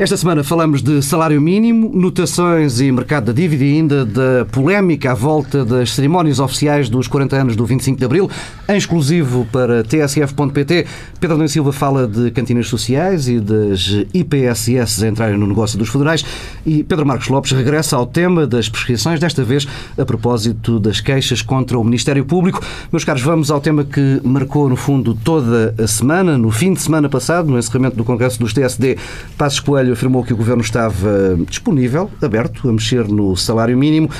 [0.00, 5.12] Esta semana falamos de salário mínimo, notações e mercado da dívida e ainda da polémica
[5.12, 8.30] à volta das cerimónias oficiais dos 40 anos do 25 de Abril.
[8.66, 10.86] Em exclusivo para tsf.pt,
[11.20, 16.24] Pedro Nunes Silva fala de cantinas sociais e das IPSS entrarem no negócio dos federais
[16.64, 21.42] e Pedro Marcos Lopes regressa ao tema das prescrições, desta vez a propósito das queixas
[21.42, 22.64] contra o Ministério Público.
[22.90, 26.38] Meus caros, vamos ao tema que marcou, no fundo, toda a semana.
[26.38, 28.96] No fim de semana passado, no encerramento do Congresso dos TSD,
[29.36, 34.10] Passos Coelho afirmou que o Governo estava disponível, aberto, a mexer no salário mínimo.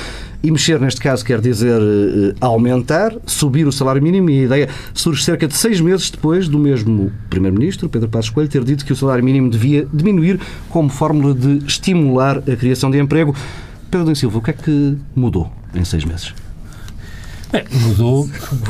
[0.43, 4.69] E mexer, neste caso, quer dizer eh, aumentar, subir o salário mínimo, e a ideia
[4.91, 8.91] surge cerca de seis meses depois do mesmo Primeiro-Ministro, Pedro Passos Coelho, ter dito que
[8.91, 13.35] o salário mínimo devia diminuir como fórmula de estimular a criação de emprego.
[13.91, 16.33] Pedro da Silva, o que é que mudou em seis meses?
[17.51, 18.29] Bem, mudou.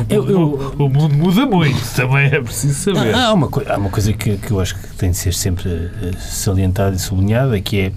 [0.09, 3.13] Eu, eu, o mundo muda muito, também é preciso saber.
[3.13, 5.69] Há, há uma, há uma coisa que, que eu acho que tem de ser sempre
[5.69, 7.91] eh, salientada e sublinhada, que é,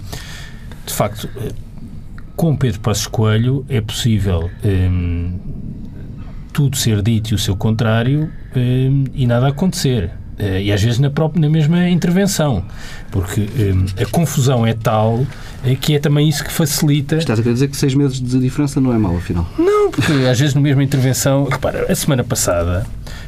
[0.85, 1.51] de facto, eh,
[2.35, 5.39] com Pedro Passos Coelho é possível hum,
[6.53, 10.11] tudo ser dito e o seu contrário hum, e nada acontecer.
[10.37, 12.65] Uh, e às vezes na, própria, na mesma intervenção,
[13.09, 15.25] porque um, a confusão é tal
[15.65, 17.17] uh, que é também isso que facilita.
[17.17, 19.47] Estás a querer dizer que seis meses de diferença não é mau, afinal?
[19.57, 21.45] Não, porque às vezes na mesma intervenção.
[21.45, 22.85] Repara, a semana passada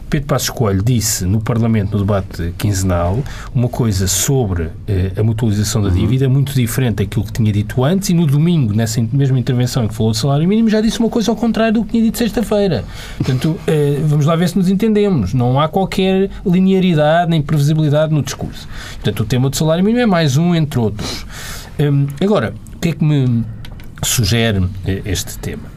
[0.09, 3.21] Pedro Passos Coelho disse no Parlamento, no debate quinzenal,
[3.53, 5.95] uma coisa sobre eh, a mutualização da uhum.
[5.95, 9.87] dívida muito diferente daquilo que tinha dito antes e no domingo, nessa mesma intervenção em
[9.87, 12.17] que falou do salário mínimo, já disse uma coisa ao contrário do que tinha dito
[12.17, 12.85] sexta-feira.
[13.17, 15.33] Portanto, eh, vamos lá ver se nos entendemos.
[15.33, 18.67] Não há qualquer linearidade nem previsibilidade no discurso.
[18.93, 21.25] Portanto, o tema do salário mínimo é mais um entre outros.
[21.79, 23.45] Um, agora, o que é que me
[24.03, 25.69] sugere eh, este tema?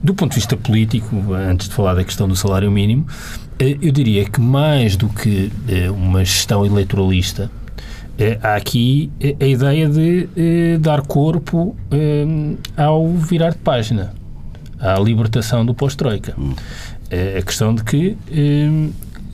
[0.00, 3.06] Do ponto de vista político, antes de falar da questão do salário mínimo,
[3.58, 7.50] eh, eu diria que mais do que eh, uma gestão eleitoralista,
[8.42, 11.74] há aqui a ideia de dar corpo
[12.76, 14.12] ao virar de página,
[14.78, 16.34] à libertação do pós-Troika.
[16.38, 16.52] Hum.
[17.10, 18.18] A questão de que,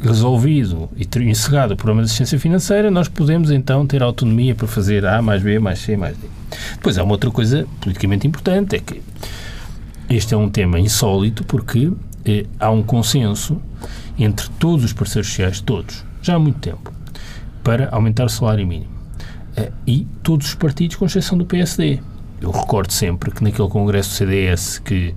[0.01, 5.05] resolvido e encerrado o problema de assistência financeira, nós podemos então ter autonomia para fazer
[5.07, 6.29] A mais B mais C mais D.
[6.73, 9.03] Depois há uma outra coisa politicamente importante, é que
[10.09, 11.93] este é um tema insólito porque
[12.59, 13.61] há um consenso
[14.19, 16.93] entre todos os parceiros sociais, todos, já há muito tempo,
[17.63, 18.91] para aumentar o salário mínimo.
[19.57, 22.01] Eh, e todos os partidos, com exceção do PSD.
[22.41, 25.15] Eu recordo sempre que naquele congresso do CDS que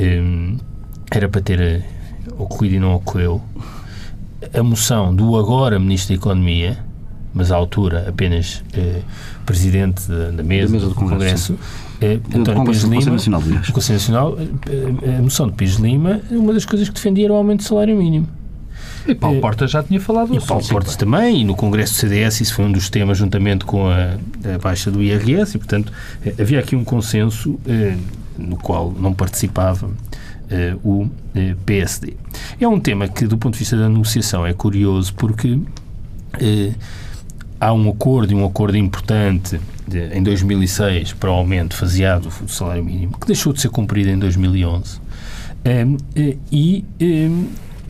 [0.00, 0.56] um,
[1.10, 1.82] era para ter eh,
[2.38, 3.42] ocorrido e não ocorreu,
[4.52, 6.78] a moção do agora Ministro da Economia,
[7.34, 9.00] mas à altura apenas eh,
[9.46, 11.58] Presidente da, da, mesa, da, mesa, do Congresso, Congresso.
[12.00, 14.38] eh, António Pires Lima, Nacional, do Conselho Nacional,
[15.18, 17.96] a moção de Pires Lima, uma das coisas que defendia era o aumento do salário
[17.96, 18.28] mínimo.
[19.06, 22.40] E Paulo Portas já tinha falado E Paulo Portas também, e no Congresso do CDS
[22.40, 24.16] isso foi um dos temas juntamente com a,
[24.54, 25.92] a baixa do IRS, e portanto
[26.24, 27.96] eh, havia aqui um consenso eh,
[28.38, 30.31] no qual não participava eh,
[30.82, 32.14] o eh, PSD.
[32.60, 35.58] É um tema que, do ponto de vista da negociação, é curioso porque
[36.40, 36.72] eh,
[37.60, 42.48] há um acordo, e um acordo importante de, em 2006 para o aumento faseado do
[42.50, 45.00] salário mínimo, que deixou de ser cumprido em 2011.
[45.64, 45.96] Um,
[46.50, 46.84] e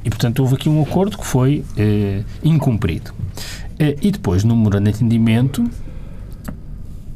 [0.04, 3.12] e, portanto, houve aqui um acordo que foi eh, incumprido.
[3.78, 5.64] Eh, e depois, no memorando de entendimento,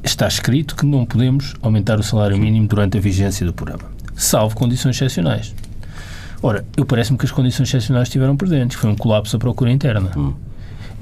[0.05, 4.57] está escrito que não podemos aumentar o salário mínimo durante a vigência do programa, salvo
[4.57, 5.55] condições excepcionais.
[6.43, 10.11] Ora, eu parece-me que as condições excepcionais estiveram presentes, foi um colapso da procura interna.
[10.17, 10.35] Hum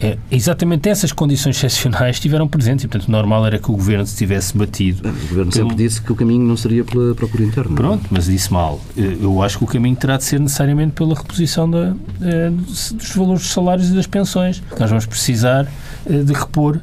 [0.01, 4.17] é, exatamente essas condições excepcionais estiveram presentes e, portanto, normal era que o Governo se
[4.17, 5.09] tivesse batido.
[5.09, 5.53] O Governo pelo...
[5.53, 7.75] sempre disse que o caminho não seria pela procura interna.
[7.75, 8.81] Pronto, mas disse mal.
[8.97, 13.43] Eu acho que o caminho terá de ser necessariamente pela reposição da, eh, dos valores
[13.43, 14.63] dos salários e das pensões.
[14.79, 15.67] Nós vamos precisar
[16.07, 16.81] eh, de repor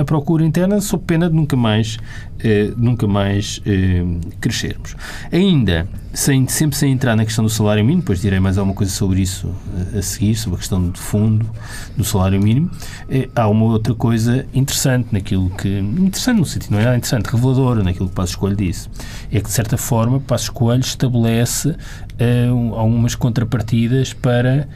[0.00, 1.98] a procura interna sob pena de nunca mais,
[2.76, 3.62] nunca mais
[4.40, 4.94] crescermos.
[5.32, 8.92] Ainda, sem, sempre sem entrar na questão do salário mínimo, depois direi mais alguma coisa
[8.92, 9.50] sobre isso
[9.96, 11.48] a seguir, sobre a questão de fundo
[11.96, 12.70] do salário mínimo,
[13.34, 15.78] há uma outra coisa interessante naquilo que...
[15.78, 18.88] Interessante no sentido, não é nada interessante, reveladora naquilo que Passo Escolho disse.
[19.30, 21.74] É que, de certa forma, Passo Escolho estabelece
[22.76, 24.68] algumas contrapartidas para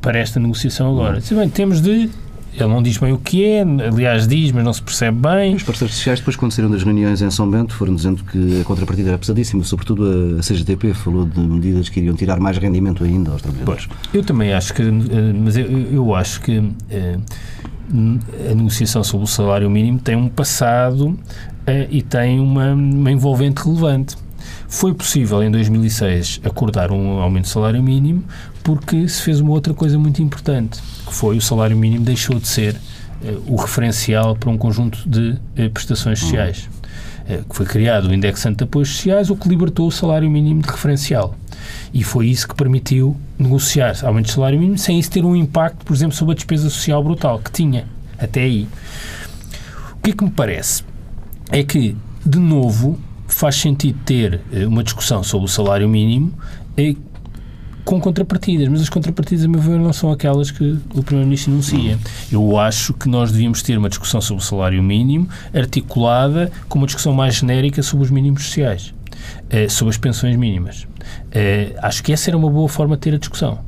[0.00, 1.20] para esta negociação agora.
[1.20, 2.10] Se bem, temos de
[2.54, 5.54] ele não diz bem o que é, aliás diz, mas não se percebe bem.
[5.54, 8.64] Os parceiros sociais, depois, quando saíram das reuniões em São Bento, foram dizendo que a
[8.64, 13.30] contrapartida era pesadíssima, sobretudo a CGTP falou de medidas que iriam tirar mais rendimento ainda
[13.30, 13.86] aos trabalhadores.
[13.86, 17.18] Pois, eu também acho que, eh, mas eu, eu acho que eh,
[18.50, 21.18] a negociação sobre o salário mínimo tem um passado
[21.66, 24.16] eh, e tem uma, uma envolvente relevante.
[24.68, 28.24] Foi possível, em 2006, acordar um aumento do salário mínimo
[28.62, 30.80] porque se fez uma outra coisa muito importante,
[31.12, 32.74] que foi o salário mínimo deixou de ser
[33.46, 35.38] o referencial para um conjunto de
[35.70, 36.68] prestações sociais.
[37.48, 40.68] que foi criado o indexante de apoios sociais, o que libertou o salário mínimo de
[40.68, 41.34] referencial.
[41.92, 45.84] E foi isso que permitiu negociar aumento de salário mínimo sem isso ter um impacto,
[45.84, 47.86] por exemplo, sobre a despesa social brutal, que tinha
[48.18, 48.66] até aí.
[49.92, 50.82] O que é que me parece?
[51.50, 52.98] É que, de novo,
[53.28, 56.32] faz sentido ter uma discussão sobre o salário mínimo
[57.84, 61.98] com contrapartidas, mas as contrapartidas, a meu ver, não são aquelas que o Primeiro-Ministro enuncia.
[62.30, 66.86] Eu acho que nós devíamos ter uma discussão sobre o salário mínimo articulada com uma
[66.86, 68.94] discussão mais genérica sobre os mínimos sociais,
[69.50, 70.86] eh, sobre as pensões mínimas.
[71.82, 73.58] Acho que essa era uma boa forma de ter a discussão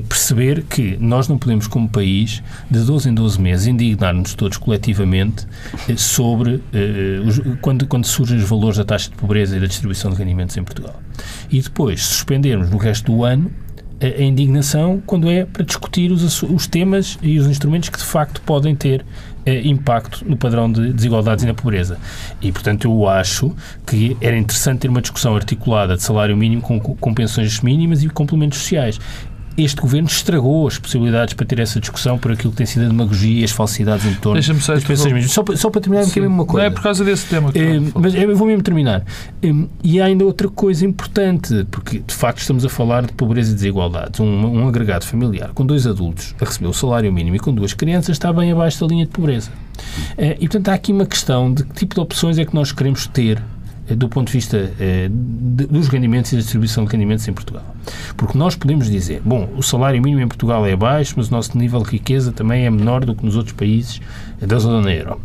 [0.00, 5.46] perceber que nós não podemos, como país, de 12 em 12 meses, indignar-nos todos coletivamente
[5.88, 9.66] eh, sobre eh, os, quando, quando surgem os valores da taxa de pobreza e da
[9.66, 11.00] distribuição de rendimentos em Portugal.
[11.50, 13.50] E depois suspendermos no resto do ano
[14.00, 18.04] a, a indignação quando é para discutir os, os temas e os instrumentos que de
[18.04, 19.04] facto podem ter
[19.44, 21.98] eh, impacto no padrão de desigualdades e na pobreza.
[22.42, 23.54] E, portanto, eu acho
[23.86, 28.08] que era interessante ter uma discussão articulada de salário mínimo com, com pensões mínimas e
[28.08, 28.98] complementos sociais
[29.56, 32.88] este governo estragou as possibilidades para ter essa discussão por aquilo que tem sido a
[32.88, 35.28] demagogia e as falsidades em torno das pensões mesmo.
[35.28, 36.20] Só, só para terminar, Sim.
[36.26, 36.68] uma coisa.
[36.68, 37.52] Não é por causa desse tema.
[37.52, 39.04] Que é, mas eu vou mesmo terminar.
[39.42, 39.48] É,
[39.82, 43.54] e há ainda outra coisa importante, porque de facto estamos a falar de pobreza e
[43.54, 44.20] desigualdades.
[44.20, 47.72] Um, um agregado familiar com dois adultos a receber o salário mínimo e com duas
[47.72, 49.50] crianças está bem abaixo da linha de pobreza.
[50.16, 52.72] É, e portanto há aqui uma questão de que tipo de opções é que nós
[52.72, 53.42] queremos ter eh,
[53.94, 57.64] do ponto de vista eh, dos rendimentos e da distribuição de rendimentos em Portugal.
[58.16, 61.56] Porque nós podemos dizer, bom, o salário mínimo em Portugal é baixo, mas o nosso
[61.56, 64.00] nível de riqueza também é menor do que nos outros países
[64.40, 65.20] da zona euro.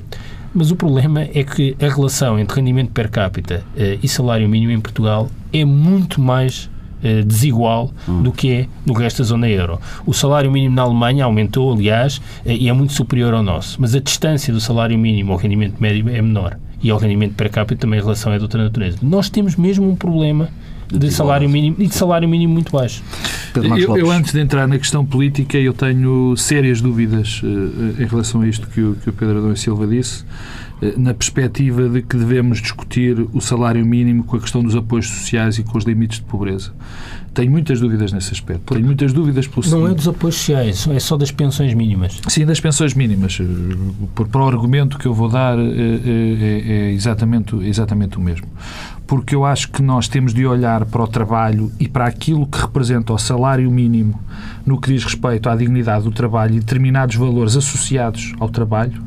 [0.53, 4.71] Mas o problema é que a relação entre rendimento per capita eh, e salário mínimo
[4.71, 6.69] em Portugal é muito mais
[7.25, 8.21] desigual hum.
[8.21, 9.81] do que é no resto da zona euro.
[10.05, 13.99] O salário mínimo na Alemanha aumentou, aliás, e é muito superior ao nosso, mas a
[13.99, 17.99] distância do salário mínimo ao rendimento médio é menor e ao rendimento per capita também
[17.99, 18.97] a relação é de outra natureza.
[19.01, 20.49] Nós temos mesmo um problema
[20.91, 23.01] de salário mínimo e de salário mínimo muito baixo.
[23.55, 28.41] Eu, eu, antes de entrar na questão política, eu tenho sérias dúvidas uh, em relação
[28.41, 30.23] a isto que o, que o Pedro Adão Silva disse,
[30.81, 35.07] uh, na perspectiva de que devemos discutir o salário mínimo com a questão dos apoios
[35.07, 36.73] sociais e com os limites de pobreza.
[37.33, 38.73] Tenho muitas dúvidas nesse aspecto.
[38.73, 39.91] Tenho muitas dúvidas pelo Não seguinte.
[39.91, 42.19] é dos apoios sociais, é só das pensões mínimas.
[42.27, 43.39] Sim, das pensões mínimas.
[44.13, 48.47] Por, para o argumento que eu vou dar é, é, é exatamente, exatamente o mesmo
[49.11, 52.57] porque eu acho que nós temos de olhar para o trabalho e para aquilo que
[52.61, 54.17] representa o salário mínimo
[54.65, 59.03] no que diz respeito à dignidade do trabalho e determinados valores associados ao trabalho.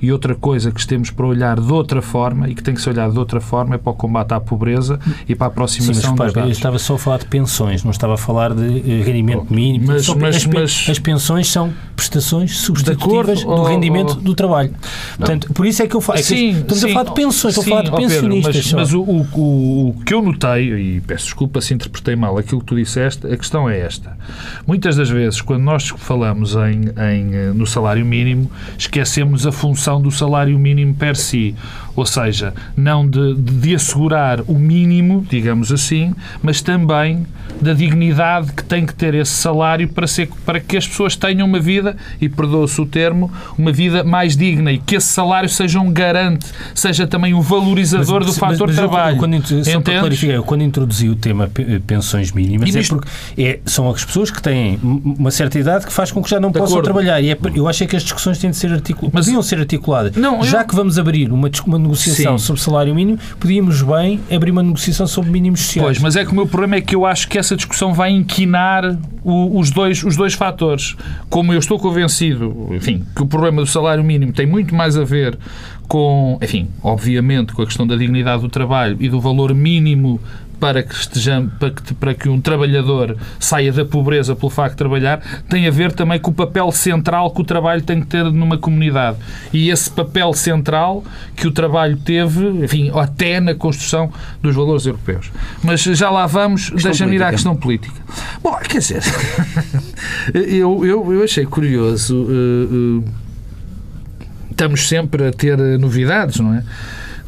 [0.00, 2.88] E outra coisa que temos para olhar de outra forma e que tem que se
[2.88, 6.16] olhar de outra forma é para o combate à pobreza e para a aproximação Sim,
[6.16, 9.52] mas, Eu estava só a falar de pensões, não estava a falar de eh, rendimento
[9.52, 9.88] mínimo.
[9.88, 14.72] Mas, mas, as, mas, as, pensões são prestações substitutivas do rendimento do trabalho.
[15.16, 16.18] Portanto, por isso é que eu falo.
[16.18, 18.56] É sim, estamos sim, a falar de pensões, sim, estou a falar de pensionistas.
[18.56, 22.36] Pedro, mas, mas o, o, o que eu notei, e peço desculpa se interpretei mal
[22.38, 24.16] aquilo que tu disseste, a questão é esta.
[24.66, 30.00] Muitas das vezes, quando nós falamos em, em, eh, no salário mínimo, esquecemos a função
[30.00, 31.54] do salário mínimo per si.
[31.98, 37.26] Ou seja, não de, de assegurar o mínimo, digamos assim, mas também
[37.60, 41.44] da dignidade que tem que ter esse salário para, ser, para que as pessoas tenham
[41.44, 45.80] uma vida, e perdoa-se o termo, uma vida mais digna e que esse salário seja
[45.80, 49.16] um garante, seja também um valorizador mas, do fator mas, mas trabalho.
[49.16, 51.50] Eu, quando, só para clarificar, eu, quando introduzi o tema
[51.84, 56.12] pensões mínimas, é porque é, são as pessoas que têm uma certa idade que faz
[56.12, 56.84] com que já não possam acordo.
[56.84, 57.20] trabalhar.
[57.20, 59.26] E é, eu acho que as discussões têm de ser articuladas.
[59.26, 60.16] Podiam ser articuladas.
[60.16, 60.66] Não, já eu...
[60.66, 62.44] que vamos abrir uma, uma negociação Sim.
[62.44, 65.86] sobre salário mínimo, podíamos bem abrir uma negociação sobre mínimos sociais.
[65.86, 68.10] Pois, mas é que o meu problema é que eu acho que essa discussão vai
[68.10, 70.96] inquinar o, os, dois, os dois fatores.
[71.28, 75.04] Como eu estou convencido, enfim, que o problema do salário mínimo tem muito mais a
[75.04, 75.38] ver
[75.88, 80.20] com, enfim, obviamente, com a questão da dignidade do trabalho e do valor mínimo
[80.60, 84.78] para que, estejamos, para, que, para que um trabalhador saia da pobreza pelo facto de
[84.78, 88.24] trabalhar, tem a ver também com o papel central que o trabalho tem que ter
[88.24, 89.18] numa comunidade.
[89.52, 91.04] E esse papel central
[91.36, 94.12] que o trabalho teve, enfim, até na construção
[94.42, 95.30] dos valores europeus.
[95.62, 98.00] Mas já lá vamos, deixa-me ir à questão política.
[98.42, 99.02] Bom, quer dizer,
[100.34, 102.16] eu, eu, eu achei curioso.
[102.16, 103.04] Uh, uh,
[104.50, 106.64] estamos sempre a ter novidades, não é?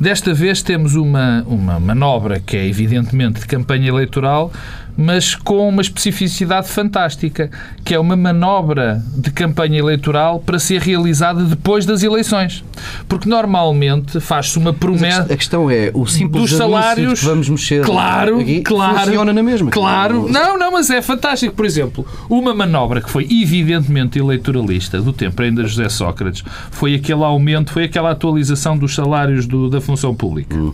[0.01, 4.51] Desta vez temos uma, uma manobra que é evidentemente de campanha eleitoral,
[4.97, 7.51] mas com uma especificidade fantástica,
[7.85, 12.65] que é uma manobra de campanha eleitoral para ser realizada depois das eleições.
[13.09, 15.23] Porque normalmente faz-se uma promessa.
[15.23, 17.23] A questão é, o simples dos salários.
[17.23, 19.71] vamos mexer claro, aqui claro, funciona na mesma.
[19.71, 21.55] Claro, não, não, mas é fantástico.
[21.55, 27.23] Por exemplo, uma manobra que foi evidentemente eleitoralista do tempo ainda José Sócrates foi aquele
[27.25, 30.57] aumento, foi aquela atualização dos salários do, da função pública.
[30.57, 30.73] Hum.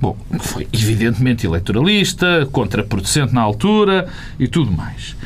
[0.00, 3.51] Bom, foi evidentemente eleitoralista, contraproducente na altura
[4.38, 5.16] e tudo mais.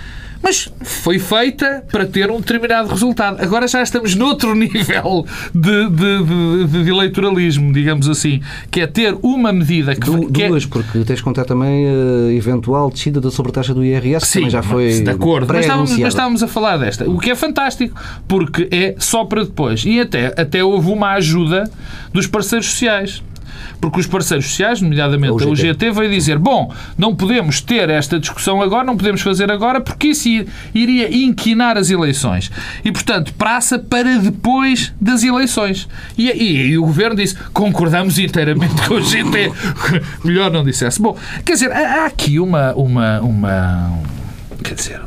[0.42, 3.42] Mas foi feita para ter um determinado resultado.
[3.42, 8.40] Agora já estamos noutro nível de, de, de, de eleitoralismo, digamos assim,
[8.70, 10.00] que é ter uma medida que...
[10.02, 13.84] Du, que é- duas, porque tens de contar também a eventual descida da sobretaxa do
[13.84, 17.10] IRS, que Sim, também já foi de acordo, mas estávamos, mas estávamos a falar desta,
[17.10, 19.84] o que é fantástico, porque é só para depois.
[19.84, 21.68] E até, até houve uma ajuda
[22.12, 23.20] dos parceiros sociais.
[23.80, 25.90] Porque os parceiros sociais, nomeadamente A a UGT.
[25.90, 30.28] Veio dizer: bom, não podemos ter esta discussão agora, não podemos fazer agora, porque isso
[30.28, 32.50] ir- iria inquinar as eleições.
[32.84, 35.88] E, portanto, praça para depois das eleições.
[36.16, 39.52] E, e- e o governo disse: concordamos inteiramente com a UGT.
[40.24, 41.00] Melhor não dissesse.
[41.00, 42.72] Bom, quer dizer, há há aqui uma.
[42.74, 43.92] uma, uma
[44.64, 45.00] quer dizer,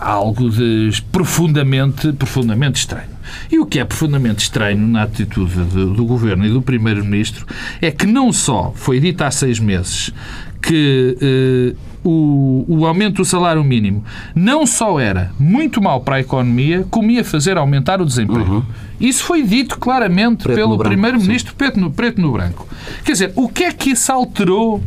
[0.00, 3.18] algo de profundamente, profundamente estranho.
[3.50, 7.46] E o que é profundamente estranho na atitude do, do Governo e do Primeiro-Ministro
[7.80, 10.12] é que não só foi dito há seis meses
[10.60, 16.20] que eh, o, o aumento do salário mínimo não só era muito mau para a
[16.20, 18.64] economia, como ia fazer aumentar o desemprego.
[19.00, 22.66] Isso foi dito claramente Preto pelo Primeiro-Ministro preto no, preto no branco.
[23.04, 24.82] Quer dizer, o que é que isso alterou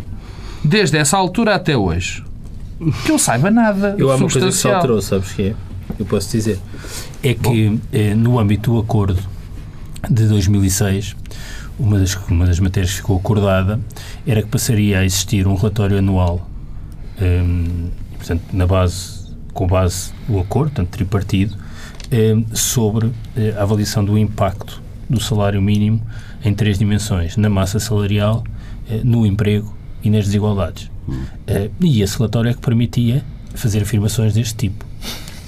[0.64, 2.24] desde essa altura até hoje?
[3.06, 5.56] Que eu saiba nada Eu há uma coisa que se alterou, sabes que é?
[6.00, 6.60] Eu posso dizer.
[7.22, 9.22] É que eh, no âmbito do acordo
[10.10, 11.16] de 2006,
[11.80, 13.80] uma das, uma das matérias que ficou acordada
[14.26, 16.48] era que passaria a existir um relatório anual,
[17.20, 21.56] ehm, portanto, na base, com base no acordo, portanto, tripartido,
[22.12, 26.02] ehm, sobre eh, a avaliação do impacto do salário mínimo
[26.44, 28.44] em três dimensões: na massa salarial,
[28.90, 30.91] eh, no emprego e nas desigualdades.
[31.48, 33.24] Eh, e esse relatório é que permitia
[33.56, 34.86] fazer afirmações deste tipo.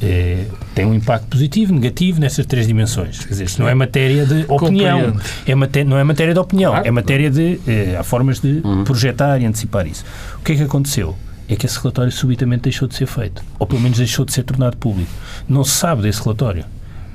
[0.02, 0.46] Eh,
[0.76, 3.20] tem um impacto positivo, negativo nestas três dimensões.
[3.20, 5.00] Quer dizer, isto não é matéria de opinião.
[5.12, 5.20] Uhum.
[5.48, 6.88] É maté não é matéria de opinião, Claro.
[6.88, 7.60] é matéria de.
[7.68, 10.04] eh, há formas de projetar e antecipar isso.
[10.40, 11.16] O que é que aconteceu?
[11.48, 14.44] É que esse relatório subitamente deixou de ser feito, ou pelo menos deixou de ser
[14.44, 15.12] tornado público.
[15.48, 16.66] Não se sabe desse relatório.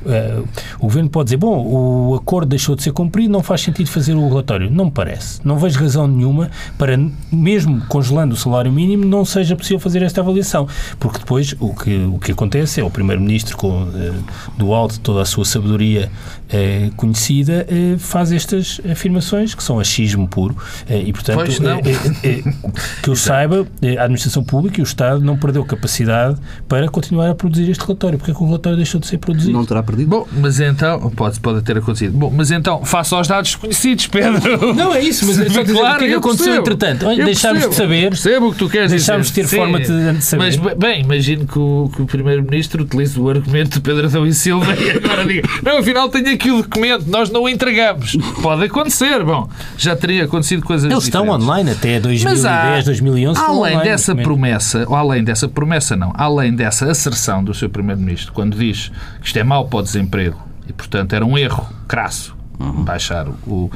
[0.06, 0.42] Eh,
[0.78, 4.14] o governo pode dizer, bom, o acordo deixou de ser cumprido, não faz sentido fazer
[4.14, 4.70] o relatório.
[4.70, 5.40] Não me parece.
[5.44, 6.98] Não vejo razão nenhuma para,
[7.30, 10.68] mesmo congelando o salário mínimo, não seja possível fazer esta avaliação.
[10.98, 14.12] Porque depois o que, o que acontece é o Primeiro-Ministro, com eh,
[14.56, 16.10] do alto de toda a sua sabedoria
[16.50, 20.56] eh, conhecida, eh, faz estas afirmações que são achismo puro.
[20.88, 21.80] eh, e, portanto, Pois não.
[23.02, 23.66] que eu saiba,
[23.98, 26.36] a administração pública e o Estado não perdeu capacidade
[26.68, 28.18] para continuar a produzir este relatório.
[28.18, 29.52] Porque é que o relatório deixou de ser produzido?
[29.52, 30.08] Não terá perdido?
[30.08, 32.16] Bom, mas então, pode, pode ter acontecido.
[32.16, 34.74] Bom, mas então, faça aos dados desconhecidos, Pedro.
[34.74, 36.60] Não, é isso, mas é só dizer Claro, o que é que eu aconteceu percebo.
[36.72, 37.06] entretanto.
[37.06, 38.08] Olha, Eu deixámos percebo, de saber.
[38.10, 39.44] Percebo o que tu queres Deixámos dizer.
[39.44, 40.44] de ter forma de- de saber.
[40.44, 44.32] Mas, bem, imagino que o, que o Primeiro-Ministro utilize o argumento de Pedro Adão e
[44.32, 48.16] Silva e agora diga: não, afinal tenho aqui o documento, nós não o entregamos.
[48.42, 49.25] Pode acontecer.
[49.25, 51.49] Bom, já teria acontecido coisas Eles estão diferentes.
[51.49, 53.40] online até Mas 2010, há, 2011.
[53.40, 54.25] estão além dessa momento.
[54.26, 59.26] promessa, ou além dessa promessa não, além dessa asserção do seu Primeiro-Ministro, quando diz que
[59.26, 60.37] isto é mau para o desemprego
[60.68, 63.71] e, portanto, era um erro crasso baixar o, o-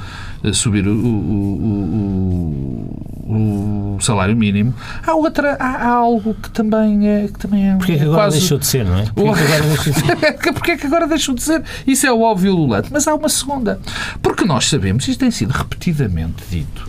[0.53, 2.89] subir o, o-
[3.29, 4.75] o- o salário mínimo,
[5.07, 8.23] há outra, há, há algo que também é, que também é, Porque é que agora
[8.25, 8.39] quase...
[8.41, 9.05] deixou de ser, não é?
[9.07, 10.25] Porque é que agora deixou de ser?
[10.25, 11.63] É que agora deixou de ser?
[11.87, 12.89] Isso é o óbvio ululante.
[12.93, 13.81] Mas há uma segunda.
[14.21, 16.89] Porque nós sabemos, isto tem sido repetidamente dito,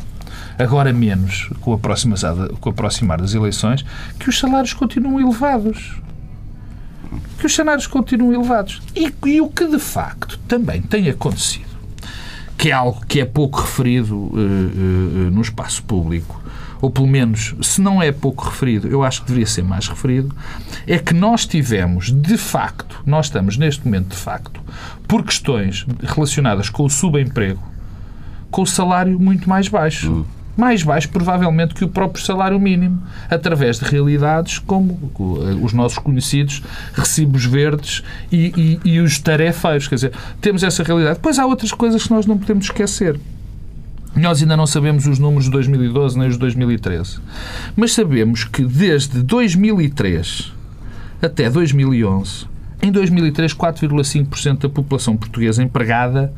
[0.57, 1.77] agora menos com
[2.59, 3.85] com o aproximar das eleições,
[4.19, 6.01] que os salários continuam elevados.
[7.37, 8.81] Que os salários continuam elevados.
[8.95, 11.65] E, e o que de facto também tem acontecido,
[12.57, 16.41] que é algo que é pouco referido eh, eh, no espaço público,
[16.81, 20.35] ou pelo menos, se não é pouco referido, eu acho que deveria ser mais referido,
[20.85, 24.59] é que nós tivemos, de facto, nós estamos neste momento, de facto,
[25.07, 27.63] por questões relacionadas com o subemprego,
[28.51, 30.25] com o salário muito mais baixo.
[30.55, 34.99] Mais baixo, provavelmente, que o próprio salário mínimo, através de realidades como
[35.41, 36.61] eh, os nossos conhecidos
[36.93, 39.87] recibos verdes e, e- e os tarefeiros.
[39.87, 41.15] Quer dizer, temos essa realidade.
[41.15, 43.19] Depois há outras coisas que nós não podemos esquecer.
[44.15, 47.17] Nós ainda não sabemos os números de 2012 nem os de 2013.
[47.75, 50.53] Mas sabemos que desde 2003
[51.19, 52.45] até 2011,
[52.79, 56.31] em 2003, 4,5% da população portuguesa empregada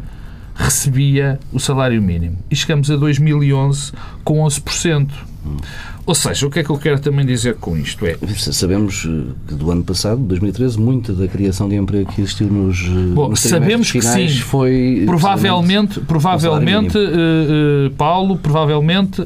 [0.56, 2.38] recebia o salário mínimo.
[2.50, 3.92] E chegamos a 2011
[4.24, 5.12] com 11%.
[6.06, 8.16] Ou seja, o que é que eu quero também dizer com isto é...
[8.38, 12.80] Sabemos eh, que do ano passado, 2013, muita da criação de emprego que existiu nos,
[12.82, 14.28] eh, Bom, nos sabemos que sim.
[14.30, 15.04] foi...
[15.06, 19.26] Provavelmente, provavelmente uh, uh, Paulo, provavelmente uh,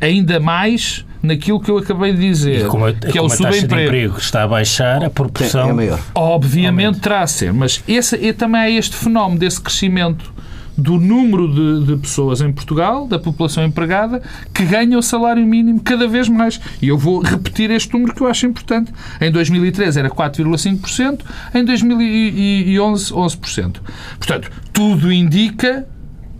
[0.00, 3.82] ainda mais naquilo que eu acabei de dizer, como a, que é o subemprego.
[3.82, 5.68] emprego está a baixar, a proporção...
[5.68, 6.00] É, é maior.
[6.14, 10.35] Obviamente terá a ser, mas esse é também é este fenómeno desse crescimento
[10.76, 15.80] do número de, de, pessoas em Portugal, da população empregada, que ganha o salário mínimo
[15.80, 16.60] cada vez mais.
[16.82, 18.92] E eu vou repetir este número que eu acho importante.
[19.20, 21.20] Em 2013 era 4,5%,
[21.54, 23.76] em 2011, 11%.
[24.18, 25.86] Portanto, tudo indica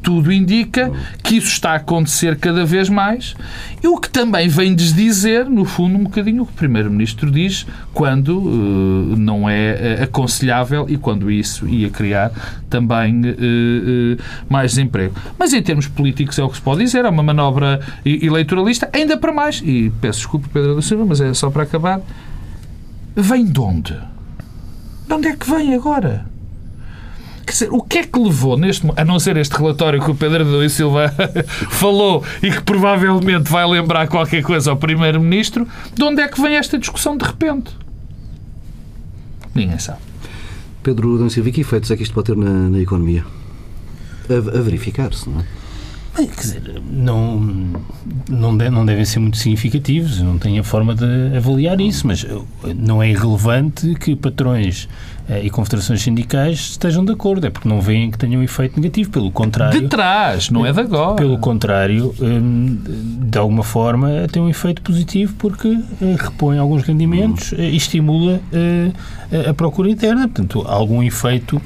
[0.06, 3.34] tudo indica que isso está a acontecer cada vez mais
[3.82, 7.66] e o que também vem desdizer, no fundo, um bocadinho o que o Primeiro-Ministro diz
[7.92, 12.30] quando uh, não é eh, aconselhável e quando isso ia criar
[12.70, 15.12] também uh, uh, mais desemprego.
[15.36, 19.16] Mas em termos políticos é o que se pode dizer, é uma manobra eleitoralista, ainda
[19.16, 22.00] para mais, e peço desculpa, Pedro da Silva, mas é só para acabar,
[23.16, 23.98] vem de onde?
[25.08, 26.35] De onde é que vem agora?
[27.46, 30.16] Quer dizer, o que é que levou neste a não ser este relatório que o
[30.16, 31.14] Pedro Adão Silva
[31.70, 36.56] falou e que provavelmente vai lembrar qualquer coisa ao Primeiro-Ministro, de onde é que vem
[36.56, 37.70] esta discussão de repente?
[39.54, 40.00] Ninguém sabe.
[40.82, 43.24] Pedro Adão Silva, que efeitos é que isto pode ter na, na economia?
[44.28, 45.44] A, a verificar-se, não é?
[46.16, 47.38] Bem, quer dizer, não,
[48.26, 52.24] não, de, não devem ser muito significativos, não tenho a forma de avaliar isso, mas
[52.24, 54.88] eh, não é irrelevante que patrões
[55.28, 58.80] eh, e confederações sindicais estejam de acordo, é porque não veem que tenham um efeito
[58.80, 59.78] negativo, pelo contrário...
[59.78, 61.16] De trás, não é de agora.
[61.16, 62.78] Pelo contrário, hum,
[63.28, 68.40] de alguma forma tem um efeito positivo porque eh, repõe alguns rendimentos e estimula
[69.48, 71.60] a procura interna, portanto, algum efeito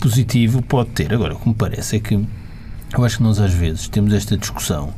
[0.00, 1.12] positivo pode ter.
[1.12, 2.20] Agora, o que me parece é que
[2.96, 4.92] eu acho que nós às vezes temos esta discussão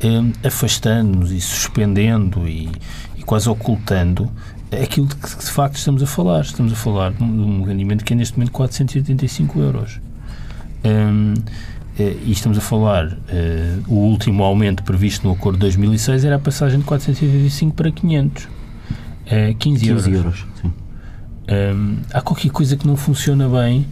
[0.00, 2.70] eh, afastando-nos e suspendendo e,
[3.16, 4.30] e, quase ocultando
[4.72, 6.42] aquilo de que de facto estamos a falar.
[6.42, 10.00] Estamos a falar de um rendimento que é neste momento 485 euros.
[10.84, 11.34] Um,
[11.98, 13.18] eh, e estamos a falar, uh,
[13.88, 18.44] o último aumento previsto no acordo de 2006 era a passagem de 485 para 500.
[18.44, 18.48] Uh,
[19.58, 20.06] 15, 15 euros.
[20.06, 20.46] euros
[21.48, 23.86] um, há qualquer coisa que não funciona bem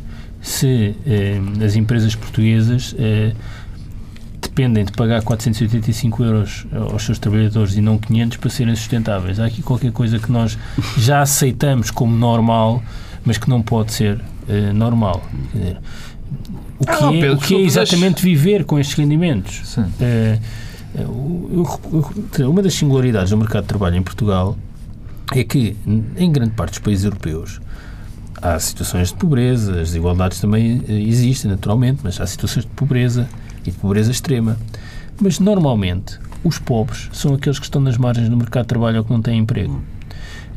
[0.47, 3.33] se eh, as empresas portuguesas eh,
[4.41, 9.41] dependem de pagar 485 euros aos seus trabalhadores e não 500 para serem sustentáveis.
[9.41, 10.57] Há aqui qualquer coisa que nós
[10.97, 12.81] já aceitamos como normal,
[13.25, 15.21] mas que não pode ser eh, normal.
[15.53, 15.79] Dizer,
[16.79, 19.77] o que, ah, é, o que é exatamente viver com estes rendimentos?
[20.01, 20.39] Eh,
[22.47, 24.57] uma das singularidades do mercado de trabalho em Portugal
[25.35, 25.77] é que,
[26.17, 27.61] em grande parte dos países europeus,
[28.41, 33.29] há situações de pobreza, as desigualdades também eh, existem, naturalmente, mas há situações de pobreza
[33.65, 34.59] e de pobreza extrema.
[35.21, 39.05] Mas, normalmente, os pobres são aqueles que estão nas margens do mercado de trabalho ou
[39.05, 39.83] que não têm emprego.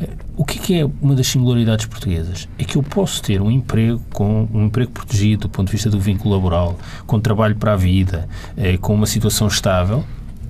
[0.01, 2.47] Eh, o que é, que é uma das singularidades portuguesas?
[2.57, 5.89] É que eu posso ter um emprego com um emprego protegido do ponto de vista
[5.89, 10.03] do vínculo laboral, com trabalho para a vida, eh, com uma situação estável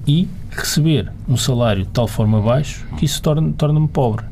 [0.08, 4.26] e receber um salário de tal forma baixo que isso torna-me torna pobre.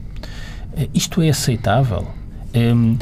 [0.93, 2.16] Isto é aceitável?
[2.74, 2.98] Hum,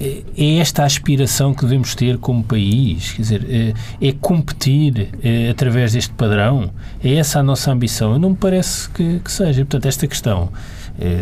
[0.00, 5.08] é, é esta a aspiração que devemos ter como país, quer dizer, é, é competir
[5.22, 6.70] é, através deste padrão,
[7.02, 8.18] é essa a nossa ambição.
[8.18, 9.64] Não me parece que, que seja.
[9.64, 10.50] Portanto, esta questão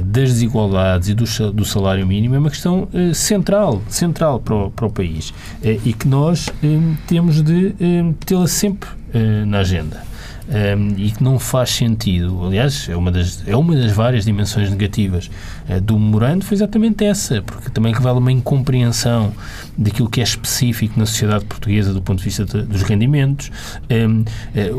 [0.07, 4.87] das desigualdades e do, do, salário mínimo é uma questão central, central para o, para
[4.87, 6.49] o país e que nós
[7.07, 7.75] temos de
[8.25, 8.89] tê-la sempre
[9.47, 10.03] na agenda
[10.49, 12.45] um, e que não faz sentido.
[12.45, 15.31] Aliás, é uma das, é uma das várias dimensões negativas
[15.81, 19.33] do memorando, foi exatamente essa, porque também revela uma incompreensão
[19.77, 23.51] daquilo que é específico na sociedade portuguesa do ponto de vista de, dos rendimentos.
[23.91, 24.25] Um, uh,
[24.55, 24.73] eh,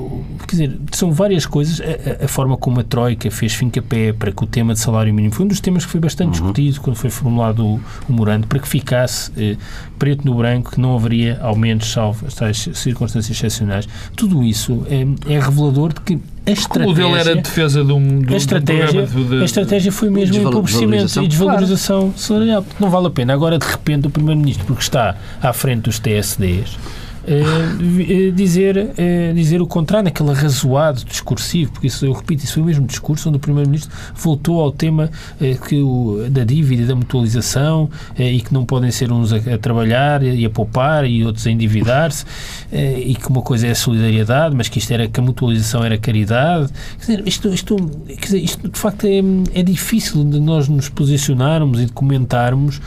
[0.47, 1.81] quer dizer, são várias coisas.
[1.81, 5.33] A, a, forma como a Troika fez fim-capé para que o tema de salário mínimo
[5.33, 6.31] foi um dos temas que foi bastante uhum.
[6.51, 9.57] discutido quando foi formulado o, o memorando, para que ficasse uh,
[9.99, 13.87] preto no branco, que não haveria aumentos, salvo as circunstâncias excepcionais.
[14.15, 16.91] Tudo isso é, é revelador de que a estratégia...
[16.91, 20.09] O dele era a defesa de um, de, a estratégia, de, de, a estratégia foi
[20.09, 22.17] mesmo empobrecimento e desvalorização claro.
[22.17, 22.65] salarial.
[22.79, 23.33] Não vale a pena.
[23.33, 26.77] Agora, de repente, o Primeiro-Ministro, porque está à frente dos TSDs,
[27.27, 32.63] Uh, dizer, uh, dizer o contrário, naquele arrazoado discursivo, porque isso, eu repito, isso foi
[32.63, 35.11] o mesmo discurso onde o Primeiro-Ministro voltou ao tema
[35.41, 39.57] uh, que o, da dívida da mutualização e que não podem ser uns a, a
[39.57, 42.23] trabalhar e a poupar e outros a endividar-se
[42.71, 45.97] e que uma coisa é a solidariedade, mas que isto era que a mutualização era
[45.97, 46.71] caridade.
[46.99, 47.75] Quer dizer, isto, isto,
[48.07, 52.79] quer dizer, isto de facto é, é difícil de nós nos posicionarmos e de comentarmos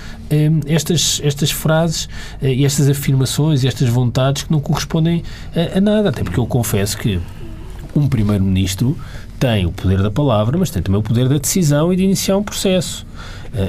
[0.67, 2.09] estas, estas frases
[2.41, 5.23] e estas afirmações e estas vontades que não correspondem
[5.55, 6.11] a, a nada.
[6.11, 7.21] Até porque eu confesso que
[7.95, 8.97] um Primeiro-Ministro
[9.39, 12.37] tem o poder da palavra, mas tem também o poder da decisão e de iniciar
[12.37, 13.07] um processo.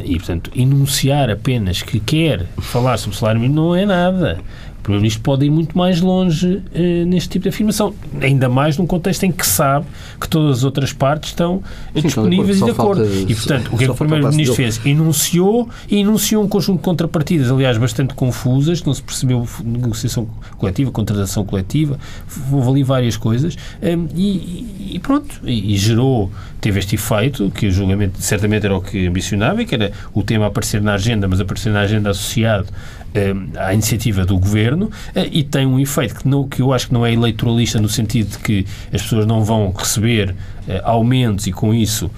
[0.03, 4.39] E, portanto, enunciar apenas que quer falar sobre o salário mínimo não é nada.
[4.81, 8.87] O Primeiro-Ministro pode ir muito mais longe eh, neste tipo de afirmação, ainda mais num
[8.87, 9.85] contexto em que sabe
[10.19, 11.61] que todas as outras partes estão
[11.93, 13.05] Sim, disponíveis e de acordo.
[13.05, 14.83] E, portanto, o que é que o Primeiro-Ministro fez?
[14.83, 20.89] Enunciou e enunciou um conjunto de contrapartidas, aliás, bastante confusas, não se percebeu negociação coletiva,
[20.89, 21.99] contratação coletiva,
[22.51, 27.67] houve ali várias coisas, eh, e, e, pronto, e, e gerou, teve este efeito, que
[27.67, 31.39] o julgamento certamente era o que ambicionava, que era o tema aparecer na agenda, mas
[31.39, 33.00] aparecer na agenda associado eh,
[33.57, 36.93] à iniciativa do governo eh, e tem um efeito que, não, que eu acho que
[36.93, 40.33] não é eleitoralista no sentido de que as pessoas não vão receber
[40.67, 42.09] eh, aumentos e com isso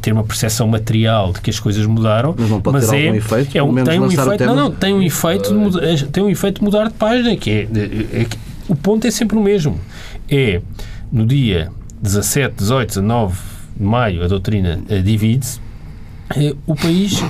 [0.00, 3.16] ter uma percepção material de que as coisas mudaram, mas, não pode mas ter é,
[3.16, 6.58] efeito, é um, tem um efeito, não, não, tem um efeito, de, tem um efeito
[6.60, 8.26] de mudar de página, que é, é, é
[8.68, 9.80] o ponto é sempre o mesmo.
[10.28, 10.60] É
[11.10, 11.70] no dia
[12.02, 13.38] 17, 18, 19
[13.76, 15.60] de maio a doutrina divide-se,
[16.66, 17.22] o país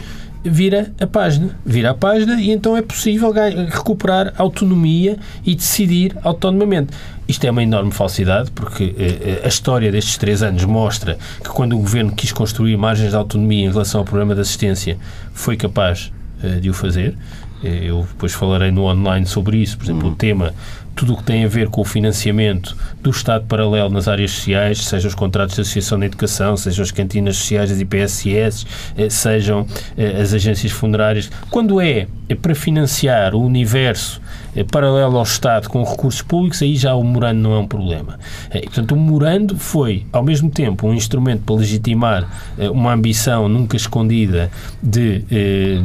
[0.49, 1.57] vira a página.
[1.65, 6.93] Vira a página e então é possível recuperar autonomia e decidir autonomamente.
[7.29, 11.75] Isto é uma enorme falsidade, porque eh, a história destes três anos mostra que quando
[11.75, 14.97] o governo quis construir margens de autonomia em relação ao programa de assistência,
[15.33, 17.17] foi capaz eh, de o fazer.
[17.65, 20.13] Eh, eu depois falarei no online sobre isso, por exemplo, uhum.
[20.13, 20.55] o tema
[20.97, 24.79] tudo o que tem a ver com o financiamento do Estado paralelo nas áreas sociais,
[24.79, 29.67] seja os contratos de associação de educação, sejam as cantinas sociais das IPSS, eh, sejam
[29.97, 31.31] eh, as agências funerárias.
[31.51, 32.09] Quando é
[32.41, 34.21] para financiar o universo
[34.64, 38.19] paralelo ao Estado com recursos públicos, aí já o morando não é um problema.
[38.53, 42.29] E, portanto, o morando foi, ao mesmo tempo, um instrumento para legitimar
[42.73, 44.51] uma ambição nunca escondida
[44.83, 45.25] de,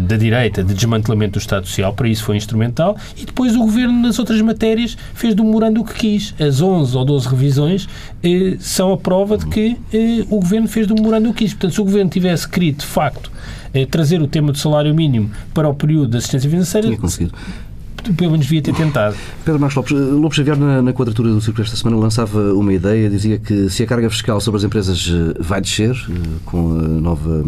[0.08, 4.02] da direita de desmantelamento do Estado Social, para isso foi instrumental, e depois o Governo,
[4.02, 6.34] nas outras matérias, fez do memorando o que quis.
[6.40, 7.88] As 11 ou 12 revisões
[8.24, 11.54] eh, são a prova de que eh, o Governo fez do memorando o que quis.
[11.54, 13.32] Portanto, se o Governo tivesse querido, de facto,
[13.74, 16.88] eh, trazer o tema do salário mínimo para o período de assistência financeira...
[16.88, 17.34] Tinha conseguido
[18.18, 19.16] pelo menos devia ter tentado.
[19.46, 22.74] Pedro Marcos Lopes, eh, Lopes Xavier, na, na quadratura do círculo esta semana, lançava uma
[22.74, 25.96] ideia, dizia que se a carga fiscal sobre as empresas eh, vai descer,
[26.46, 27.44] com a nova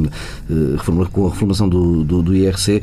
[1.11, 2.81] com a reformulação do, do, do IRC,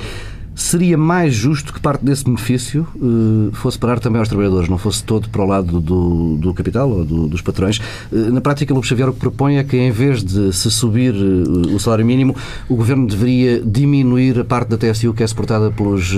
[0.61, 5.03] seria mais justo que parte desse benefício uh, fosse parar também aos trabalhadores, não fosse
[5.03, 7.79] todo para o lado do, do capital ou do, dos patrões.
[8.12, 11.14] Uh, na prática, Lopes Xavier o que propõe é que, em vez de se subir
[11.14, 12.37] uh, o salário mínimo,
[12.68, 16.14] o Governo deveria diminuir a parte da TSU que é suportada pelos,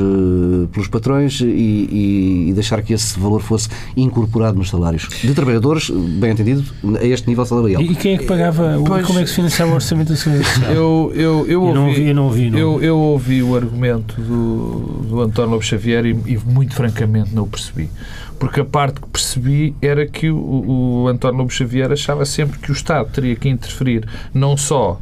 [0.72, 5.88] pelos patrões e, e, e, deixar que esse valor fosse incorporado nos salários de trabalhadores,
[5.90, 6.64] bem entendido,
[7.00, 7.80] a este nível salarial.
[7.80, 10.50] E, quem é que pagava, pois, como é que se financiava o orçamento da Segurança
[10.50, 10.72] Social?
[10.72, 12.58] Eu, eu, eu, ouvi, não ouvi, não ouvi, não.
[12.58, 17.44] Eu, eu ouvi o argumento do, do António Lopes Xavier e, e, muito francamente não
[17.44, 17.90] o percebi.
[18.38, 22.70] Porque a parte que percebi era que o, o António Lopes Xavier achava sempre que
[22.70, 25.00] o Estado teria que interferir não só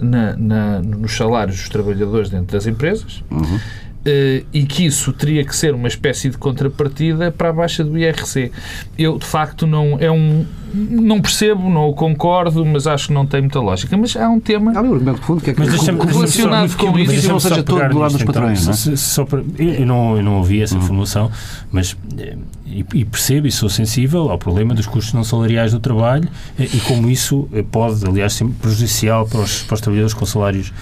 [0.00, 3.60] na, na, nos salários dos trabalhadores dentro das empresas, uhum.
[4.04, 7.96] Uh, e que isso teria que ser uma espécie de contrapartida para a baixa do
[7.96, 8.50] IRC.
[8.98, 13.42] Eu, de facto, não é um não percebo, não concordo, mas acho que não tem
[13.42, 13.96] muita lógica.
[13.96, 14.72] Mas há um tema.
[14.74, 17.28] Há um argumento de fundo que é que mas relacionado com isso.
[17.28, 18.34] Não seja todo do lado dos então.
[18.34, 18.66] patrões.
[18.66, 18.96] Não é?
[18.96, 20.82] só para, eu, não, eu não ouvi essa uhum.
[20.82, 21.30] informação,
[21.70, 22.36] mas eh,
[22.66, 26.62] e, e, percebo e sou sensível ao problema dos custos não salariais do trabalho e,
[26.62, 30.72] eh, e como isso pode, aliás, ser prejudicial para os, para os trabalhadores com salários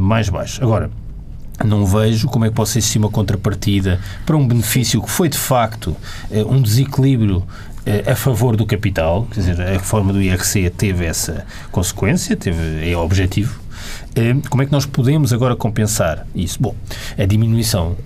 [0.00, 0.62] mais baixos.
[0.62, 0.90] Agora,
[1.64, 5.38] não vejo como é que possa existir uma contrapartida para um benefício que foi de
[5.38, 5.96] facto
[6.30, 7.42] eh, um desequilíbrio
[7.84, 12.90] eh, a favor do capital, quer dizer, a reforma do IRC teve essa consequência, teve,
[12.90, 13.58] é objetivo.
[14.14, 16.58] Eh, como é que nós podemos agora compensar isso?
[16.60, 16.74] Bom,
[17.16, 17.96] a diminuição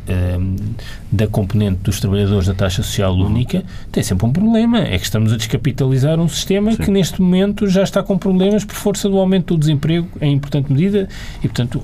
[1.10, 5.32] da componente dos trabalhadores da taxa social única tem sempre um problema, é que estamos
[5.32, 6.78] a descapitalizar um sistema Sim.
[6.84, 10.72] que neste momento já está com problemas por força do aumento do desemprego em importante
[10.72, 11.08] medida
[11.38, 11.82] e, portanto,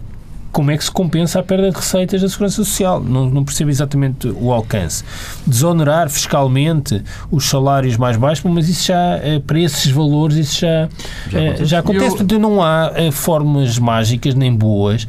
[0.57, 2.99] como é que se compensa a perda de receitas da Segurança Social.
[2.99, 5.05] Não, não percebo exatamente o alcance.
[5.47, 10.89] Desonerar fiscalmente os salários mais baixos, mas isso já, eh, para esses valores, isso já,
[11.29, 11.65] já eh, acontece.
[11.67, 12.07] Já acontece.
[12.07, 12.11] Eu...
[12.13, 15.07] Portanto, não há eh, fórmulas mágicas nem boas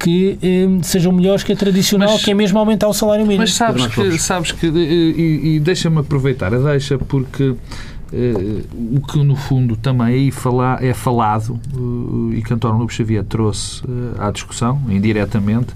[0.00, 0.36] que
[0.82, 3.42] sejam melhores que a tradicional, mas, que é mesmo aumentar o salário mínimo.
[3.42, 7.54] Mas sabes que, sabes que e, e deixa-me aproveitar a deixa, porque
[8.74, 13.82] o que no fundo também fala, é falado uh, e que António Lopes Xavier trouxe
[13.84, 15.74] uh, à discussão, indiretamente,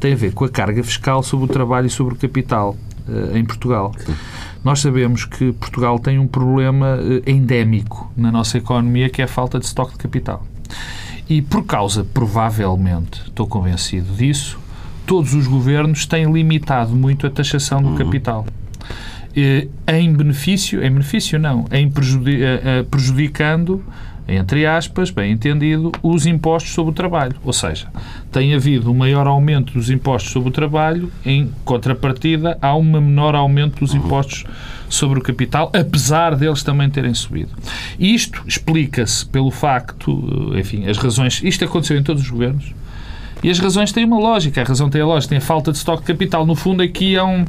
[0.00, 2.76] tem a ver com a carga fiscal sobre o trabalho e sobre o capital
[3.32, 3.92] em Portugal.
[4.04, 4.14] Sim.
[4.64, 9.60] Nós sabemos que Portugal tem um problema endémico na nossa economia que é a falta
[9.60, 10.44] de estoque de capital.
[11.28, 14.58] E por causa, provavelmente, estou convencido disso,
[15.06, 18.44] todos os governos têm limitado muito a taxação do capital.
[19.36, 23.84] Eh, em benefício, em benefício não, em prejudi eh, eh, prejudicando
[24.28, 27.36] entre aspas, bem entendido, os impostos sobre o trabalho.
[27.44, 27.86] Ou seja,
[28.32, 33.36] tem havido um maior aumento dos impostos sobre o trabalho, em contrapartida, há um menor
[33.36, 34.44] aumento dos impostos
[34.88, 37.50] sobre o capital, apesar deles também terem subido.
[38.00, 41.40] Isto explica-se pelo facto, enfim, as razões.
[41.44, 42.74] Isto aconteceu em todos os governos
[43.42, 44.60] e as razões têm uma lógica.
[44.60, 46.46] A razão tem a lógica, tem a falta de estoque de capital.
[46.46, 47.44] No fundo, aqui é, um,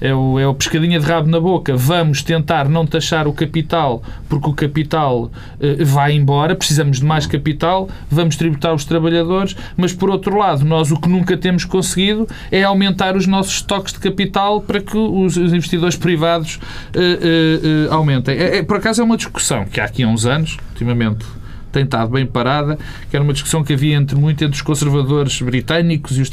[0.00, 1.76] é, o, é o pescadinha de rabo na boca.
[1.76, 7.26] Vamos tentar não taxar o capital porque o capital eh, vai embora, precisamos de mais
[7.26, 12.26] capital, vamos tributar os trabalhadores, mas por outro lado, nós o que nunca temos conseguido
[12.50, 16.58] é aumentar os nossos estoques de capital para que os, os investidores privados
[16.94, 18.38] eh, eh, aumentem.
[18.38, 21.24] É, é, por acaso é uma discussão que há aqui há uns anos, ultimamente
[21.72, 22.78] tem estado bem parada,
[23.10, 26.30] que era uma discussão que havia entre muito entre os conservadores britânicos e os,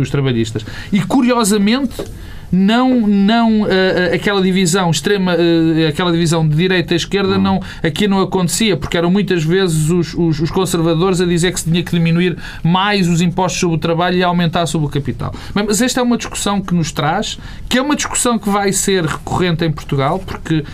[0.00, 0.64] os trabalhistas.
[0.92, 2.02] E, curiosamente,
[2.50, 3.66] não, não uh,
[4.14, 7.42] aquela divisão extrema, uh, aquela divisão de direita e esquerda, hum.
[7.42, 11.60] não, aqui não acontecia, porque eram muitas vezes os, os, os, conservadores a dizer que
[11.60, 15.34] se tinha que diminuir mais os impostos sobre o trabalho e aumentar sobre o capital.
[15.54, 19.04] Mas esta é uma discussão que nos traz, que é uma discussão que vai ser
[19.04, 20.64] recorrente em Portugal, porque,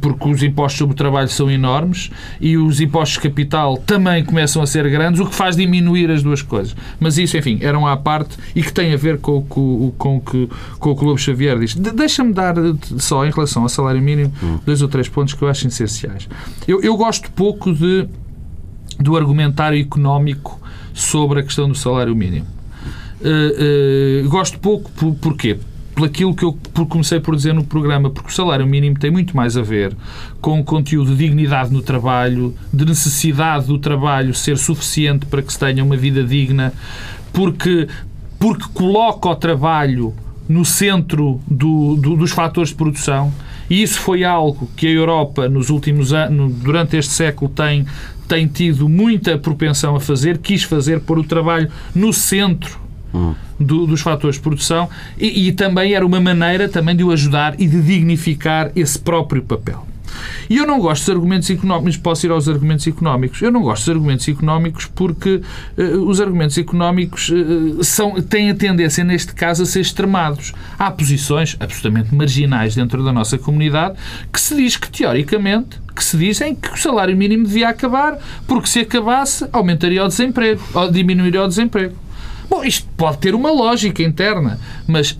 [0.00, 2.10] porque os impostos sobre o trabalho são enormes
[2.40, 6.22] e os impostos de capital também começam a ser grandes, o que faz diminuir as
[6.22, 6.74] duas coisas.
[6.98, 10.48] Mas isso, enfim, eram à parte e que tem a ver com, com, com, com,
[10.78, 11.74] com o Globo Xavier diz.
[11.74, 12.54] Deixa-me dar
[12.98, 14.58] só, em relação ao salário mínimo, hum.
[14.64, 16.28] dois ou três pontos que eu acho essenciais.
[16.66, 18.06] Eu, eu gosto pouco de,
[18.98, 20.60] do argumentário económico
[20.94, 22.46] sobre a questão do salário mínimo.
[23.20, 25.58] Uh, uh, gosto pouco, por, porquê?
[25.94, 26.56] Pelo aquilo que eu
[26.88, 29.94] comecei por dizer no programa, porque o salário mínimo tem muito mais a ver
[30.40, 35.52] com o conteúdo de dignidade no trabalho, de necessidade do trabalho ser suficiente para que
[35.52, 36.72] se tenha uma vida digna,
[37.32, 37.88] porque,
[38.38, 40.14] porque coloca o trabalho
[40.52, 43.32] no centro do, do, dos fatores de produção.
[43.70, 47.86] E isso foi algo que a Europa, nos últimos anos, durante este século, tem,
[48.28, 52.78] tem tido muita propensão a fazer, quis fazer, pôr o trabalho no centro
[53.14, 53.34] hum.
[53.58, 57.58] do, dos fatores de produção e, e também era uma maneira também de o ajudar
[57.58, 59.86] e de dignificar esse próprio papel.
[60.48, 63.42] E eu não gosto dos argumentos económicos, posso ir aos argumentos económicos.
[63.42, 65.42] Eu não gosto dos argumentos económicos porque
[65.76, 70.52] uh, os argumentos económicos uh, são, têm a tendência, neste caso, a ser extremados.
[70.78, 73.96] Há posições absolutamente marginais dentro da nossa comunidade
[74.32, 78.68] que se diz que, teoricamente, que se dizem que o salário mínimo devia acabar, porque
[78.68, 81.94] se acabasse, aumentaria o desemprego, ou diminuiria o desemprego.
[82.48, 85.18] Bom, isto pode ter uma lógica interna, mas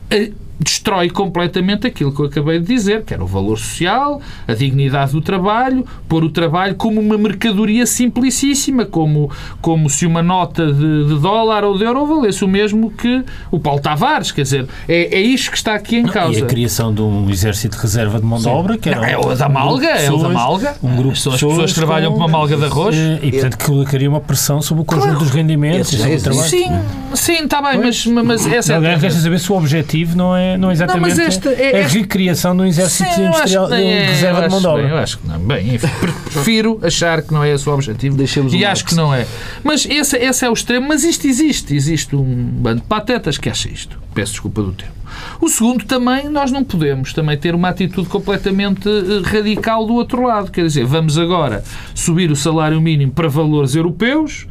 [0.63, 5.13] destrói completamente aquilo que eu acabei de dizer, que era o valor social, a dignidade
[5.13, 11.07] do trabalho, pôr o trabalho como uma mercadoria simplicíssima, como, como se uma nota de,
[11.07, 14.33] de dólar ou de euro valesse o mesmo que o Paulo Tavares.
[14.33, 16.39] Quer dizer, é, é isto que está aqui em Não, causa.
[16.39, 19.11] E a criação de um exército de reserva de mão de obra, que era.
[19.11, 20.77] é o da malga, é o da malga.
[20.83, 22.97] Um grupo São as pessoas que trabalham com uma malga de arroz.
[22.97, 25.19] E, e portanto, que colocaria uma pressão sobre o conjunto claro.
[25.19, 26.49] dos rendimentos sobre o trabalho.
[26.49, 26.67] Sim,
[27.15, 28.77] sim, está bem, mas, mas essa é.
[28.77, 31.87] Alguém quer saber se o objetivo não é não é exatamente não, esta, é, a
[31.87, 34.89] recriação de um exército Sim, industrial, de é, reserva de mão de obra.
[34.89, 35.39] Eu acho que não.
[35.41, 35.89] Bem, enfim,
[36.33, 39.27] prefiro achar que não é esse o objetivo Deixemos e acho que não é.
[39.63, 41.75] Mas esse, esse é o extremo, mas isto existe.
[41.75, 44.01] Existe um bando de patetas que acha isto.
[44.15, 45.03] Peço desculpa do termo.
[45.41, 50.23] O segundo, também, nós não podemos também ter uma atitude completamente eh, radical do outro
[50.23, 50.51] lado.
[50.51, 51.63] Quer dizer, vamos agora
[51.95, 54.47] subir o salário mínimo para valores europeus,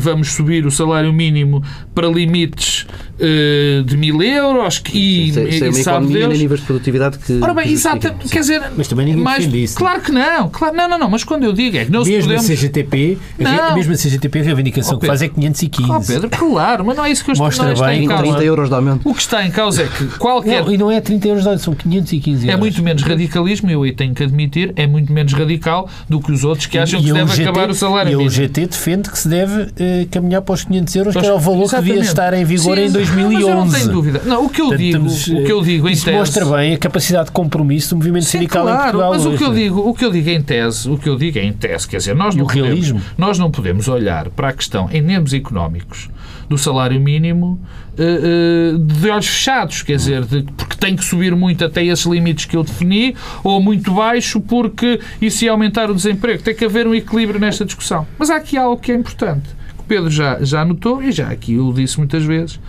[0.00, 1.62] vamos subir o salário mínimo
[1.94, 2.86] para limites
[3.24, 6.36] eh, de mil euros e, sem, sem e, uma sabe Deus...
[6.36, 7.38] níveis de produtividade que...
[7.40, 8.62] Ora bem, exatamente, quer dizer...
[8.76, 9.76] Mas também ninguém mas, isso.
[9.76, 12.22] Claro que não, claro, não, não, não, mas quando eu digo é que não mesmo
[12.22, 12.50] podemos...
[12.50, 13.74] A CGTP, não.
[13.76, 15.92] Mesmo a CGTP, a reivindicação oh, que faz é 515.
[15.92, 18.22] Oh, Pedro, claro, mas não é isso que eu Mostra estou bem, em causa.
[18.24, 19.08] 30 euros de aumento.
[19.08, 20.64] O que está em causa é que qualquer...
[20.64, 22.54] Não, e não é 30 euros de aumento, são 515 euros.
[22.54, 26.32] É muito menos radicalismo, eu aí tenho que admitir, é muito menos radical do que
[26.32, 28.22] os outros que acham e, que se deve GT, acabar o salário mínimo.
[28.22, 31.34] E o GT defende que se deve eh, caminhar para os 500 euros, que era
[31.34, 31.88] o valor Exatamente.
[31.88, 33.46] que devia estar em vigor Sim, em 2011.
[33.46, 34.22] Não, não tenho dúvida.
[34.24, 36.16] Não, o que eu Portanto, digo, estamos, o que eu digo em isso tese...
[36.16, 39.10] mostra bem a capacidade de compromisso do movimento Sim, sindical claro, em Portugal.
[39.10, 41.38] mas o que eu digo, o que eu digo em tese, o que eu digo
[41.38, 44.88] é em tese, quer dizer, nós não, podemos, nós não podemos olhar para a questão
[44.92, 46.08] em termos económicos
[46.52, 47.58] do salário mínimo
[47.98, 52.04] uh, uh, de olhos fechados, quer dizer, de, porque tem que subir muito até esses
[52.04, 56.42] limites que eu defini, ou muito baixo porque isso ia aumentar o desemprego.
[56.42, 58.06] Tem que haver um equilíbrio nesta discussão.
[58.18, 61.28] Mas há aqui algo que é importante, que o Pedro já, já notou, e já
[61.28, 62.60] aqui eu disse muitas vezes,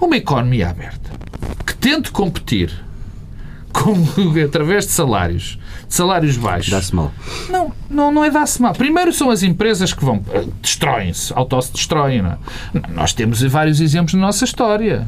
[0.00, 1.10] uma economia aberta
[1.64, 2.72] que tente competir
[3.72, 4.04] como
[4.44, 5.56] através de salários,
[5.90, 6.70] salários baixos.
[6.70, 7.12] Dá-se mal.
[7.50, 8.72] Não, não, não é dar-se mal.
[8.72, 10.22] Primeiro são as empresas que vão.
[10.32, 12.22] eh, destroem-se, auto-se destroem.
[12.22, 12.38] Não é?
[12.94, 15.06] Nós temos vários exemplos na nossa história.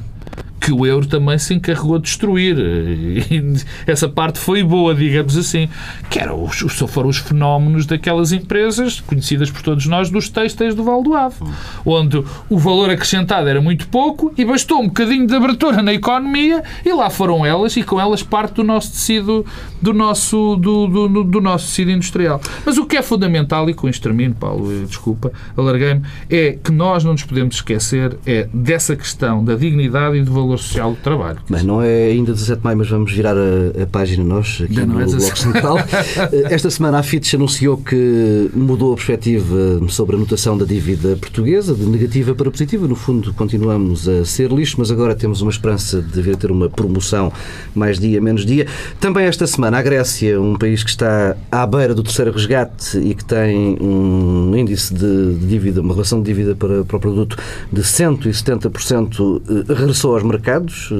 [0.64, 2.56] Que o euro também se encarregou de destruir.
[2.56, 3.54] E
[3.86, 5.68] essa parte foi boa, digamos assim.
[6.08, 10.74] Que eram os, os- foram os fenómenos daquelas empresas, conhecidas por todos nós, dos têxteis
[10.74, 11.36] do Val do Ave.
[11.84, 16.62] Onde o valor acrescentado era muito pouco e bastou um bocadinho de abertura na economia
[16.84, 19.44] e lá foram elas e com elas parte do nosso tecido,
[19.80, 22.40] do nosso, do, do, do- do nosso tecido industrial.
[22.64, 26.70] Mas o que é fundamental, e com isto termino, Paulo, eh, desculpa, alarguei-me, é que
[26.70, 30.96] nós não nos podemos esquecer é dessa questão da dignidade e do valor social do
[30.98, 31.38] trabalho.
[31.48, 34.74] Bem, não é ainda 17 de maio, mas vamos virar a, a página nós, aqui
[34.74, 35.38] no é Bloco 17.
[35.40, 35.76] Central.
[36.32, 41.16] Eh, Esta semana a Fitch anunciou que mudou a perspectiva sobre a notação da dívida
[41.16, 42.86] portuguesa, de negativa para positiva.
[42.86, 46.50] No fundo, continuamos a ser lixo, mas agora temos uma esperança de vir a ter
[46.50, 47.32] uma promoção
[47.74, 48.66] mais dia, menos dia.
[49.00, 53.14] Também esta semana a Grécia, um país que está à beira do terceiro resgate e
[53.14, 57.36] que tem um índice de de dívida, uma relação de dívida para, para o produto
[57.72, 60.41] de 170%, eh, regressou aos mercados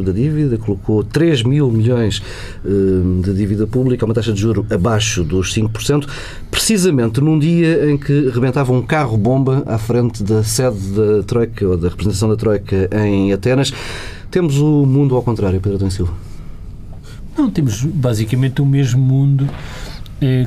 [0.05, 2.23] da dívida, colocou 3 mil milhões
[2.65, 2.69] eh,
[3.23, 6.09] de dívida pública, uma taxa de juro abaixo dos 5%,
[6.51, 11.77] precisamente num dia em que rebentava um carro-bomba à frente da sede da Troika, ou
[11.77, 13.73] da representação da Troika em Atenas.
[14.31, 16.13] Temos o mundo ao contrário, Pedro Adão Silva.
[17.37, 19.49] Não, temos basicamente o mesmo mundo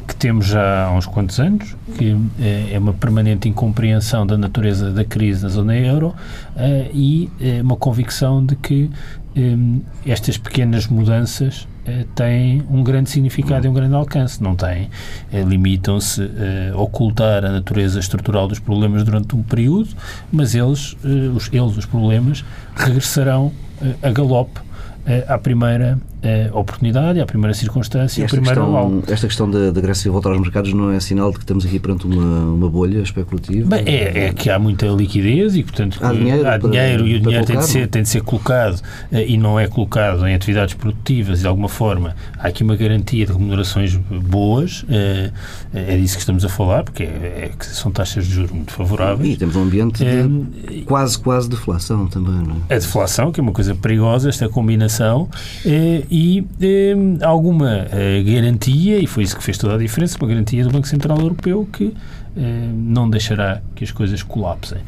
[0.07, 4.91] que temos já há uns quantos anos, que eh, é uma permanente incompreensão da natureza
[4.91, 6.15] da crise na zona euro
[6.55, 8.89] eh, e eh, uma convicção de que
[9.35, 9.57] eh,
[10.05, 14.41] estas pequenas mudanças eh, têm um grande significado e um grande alcance.
[14.41, 14.89] Não têm.
[15.31, 19.89] Eh, Limitam-se eh, a ocultar a natureza estrutural dos problemas durante um período,
[20.31, 24.61] mas eles, eh, os, eles, os problemas, regressarão eh, a galope
[25.05, 29.79] eh, à primeira eh, oportunidade, à primeira circunstância, ao primeiro questão, esta questão da, da
[29.81, 32.99] Grécia voltar aos mercados não é sinal de que estamos aqui perante uma, uma bolha
[32.99, 33.67] especulativa?
[33.75, 37.15] Bem, é, é que há muita liquidez e, portanto, Há dinheiro há para- dinheiro e
[37.17, 37.87] o para dinheiro tem de, ser, não?
[37.87, 41.69] tem de ser colocado eh, e não é colocado em atividades produtivas e, de alguma
[41.69, 44.83] forma, há aqui uma garantia de remunerações boas.
[44.89, 45.31] eh,
[45.73, 49.33] é disso que estamos a falar, porque é, é são taxas de juros muito favoráveis.
[49.33, 52.75] E temos um ambiente de quase, quase deflação também, não é?
[52.75, 55.29] a deflação, que é uma coisa perigosa, esta combinação,
[55.65, 60.29] eh, e eh, alguma eh, garantia, e foi isso que fez toda a diferença, uma
[60.29, 61.93] garantia do Banco Central Europeu que
[62.35, 64.79] não deixará que as coisas colapsem.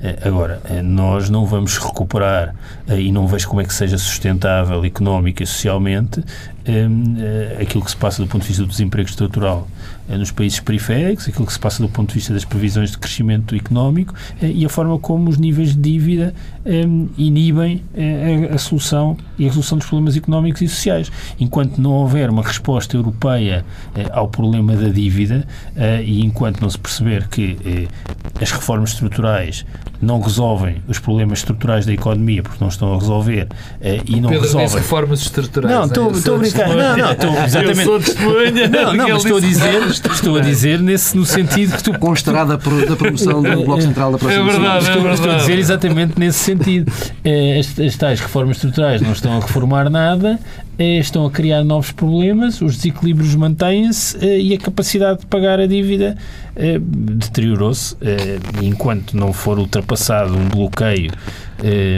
[0.00, 2.54] Eh, agora, eh, nós não vamos recuperar,
[2.86, 6.22] eh, e não vejo como é que seja sustentável económica e socialmente,
[6.66, 6.86] eh,
[7.18, 9.68] eh, aquilo que se passa do ponto de vista do desemprego estrutural
[10.08, 12.98] eh, nos países periféricos, aquilo que se passa do ponto de vista das previsões de
[12.98, 16.82] crescimento económico eh, e a forma como os níveis de dívida eh,
[17.16, 21.10] inibem eh, a, solução e a resolução dos problemas económicos e sociais.
[21.38, 23.64] Enquanto não houver uma resposta europeia
[23.94, 26.95] eh, ao problema da dívida eh, e enquanto não se perceber
[27.30, 29.64] que eh, as reformas estruturais
[30.00, 33.48] não resolvem os problemas estruturais da economia porque não estão a resolver
[33.80, 35.74] eh, e não Pedro disse resolvem reformas estruturais.
[35.74, 35.86] não, é?
[35.86, 36.68] estou Eu estou a brincar.
[36.68, 37.84] Não, não, estou Eu exatamente.
[37.84, 38.68] sou testemunha.
[38.68, 39.82] Não, não, Ele mas estou a dizer,
[40.12, 43.80] estou a dizer nesse, no sentido que tu Constará da, pro- da promoção do Bloco
[43.82, 44.88] Central da próxima É verdade, semana.
[44.88, 45.60] é Estou, estou a dizer verdade.
[45.60, 46.92] exatamente nesse sentido.
[47.24, 50.38] Eh, As, as tais reformas estruturais não estão a reformar nada,
[50.84, 55.66] estão a criar novos problemas, os desequilíbrios mantêm-se eh, e a capacidade de pagar a
[55.66, 56.16] dívida
[56.54, 57.96] eh, deteriorou-se.
[58.00, 61.45] eh, Enquanto não for ultrapassado um bloqueio eh,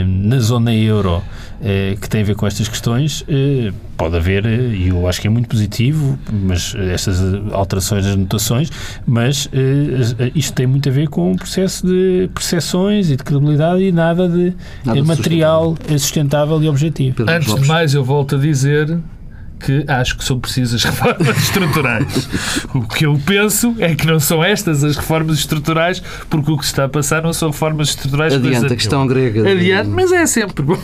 [0.05, 1.21] na zona euro
[1.61, 5.19] eh, que tem a ver com estas questões, eh, pode haver, eh, e eu acho
[5.19, 8.69] que é muito positivo, mas eh, estas eh, alterações das notações,
[9.05, 13.17] mas eh, as- eh, isto tem muito a ver com um processo de percepções e
[13.17, 14.53] de credibilidade e nada de
[14.85, 17.23] Nada eh, material eh, sustentável e objetivo.
[17.27, 18.97] Antes de mais, eu volto a dizer
[19.59, 22.29] que acho que são precisas reformas estruturais.
[22.73, 26.65] O que eu penso é que não são estas as reformas estruturais, porque o que
[26.65, 28.33] se está a passar não são reformas estruturais.
[28.33, 29.51] coisa Adiante, a questão grega.
[29.51, 30.77] Adiante, mas é sempre bom.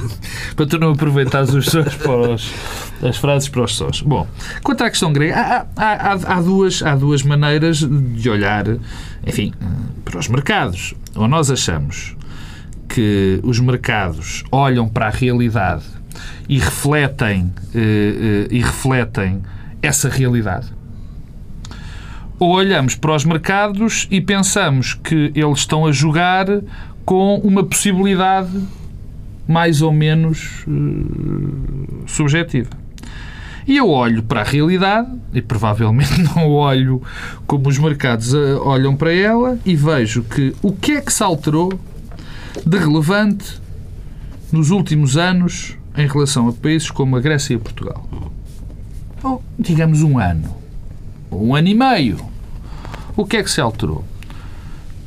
[0.54, 2.52] para tu não aproveitares os sons para os,
[3.02, 4.02] as frases para os sons.
[4.02, 4.26] Bom,
[4.62, 8.64] quanto à questão grega, há, há- há- há duas, há duas maneiras de olhar,
[9.26, 9.52] enfim,
[10.04, 10.94] para os mercados.
[11.14, 12.14] Ou nós achamos
[12.88, 15.84] que os mercados olham para a realidade
[16.48, 19.42] e refletem, eh, eh, e refletem
[19.82, 20.72] essa realidade.
[22.38, 26.46] Ou olhamos para os mercados e pensamos que eles estão a jogar
[27.04, 28.50] com uma possibilidade
[29.46, 32.70] mais ou menos eh, subjetiva.
[33.66, 37.02] E eu olho para a realidade, e provavelmente não olho
[37.46, 41.78] como os mercados olham para ela, e vejo que o que é que se alterou
[42.64, 43.60] de relevante
[44.50, 48.08] nos últimos anos em relação a países como a Grécia e Portugal.
[49.22, 50.54] oh, digamos, um ano,
[51.30, 52.18] um ano e meio,
[53.16, 54.04] o que é que se alterou?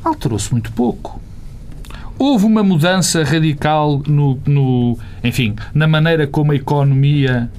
[0.04, 1.18] Alterou-se muito pouco.
[2.18, 7.50] Houve uma mudança radical no, no, enfim, na maneira como a economia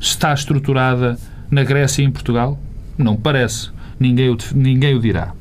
[0.00, 1.16] está estruturada
[1.48, 2.58] na Grécia e em Portugal?
[2.98, 3.70] Não parece.
[3.98, 5.32] Ninguém o, ninguém o dirá.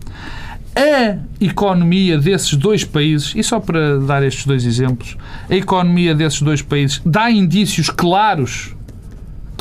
[0.75, 5.17] A economia desses dois países, e só para dar estes dois exemplos,
[5.49, 8.73] a economia desses dois países dá indícios claros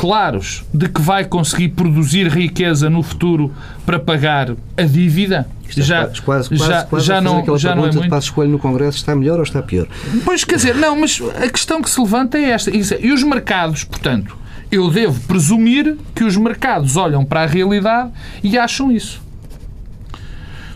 [0.00, 3.52] claros de que vai conseguir produzir riqueza no futuro
[3.84, 5.46] para pagar a dívida?
[5.68, 8.08] É já, quase, quase, já, quase já não, já não é muito.
[8.08, 9.86] Passo Escolho no Congresso está melhor ou está pior?
[10.24, 12.70] Pois, quer dizer, não, mas a questão que se levanta é esta.
[12.70, 14.36] E os mercados, portanto,
[14.72, 18.10] eu devo presumir que os mercados olham para a realidade
[18.42, 19.20] e acham isso.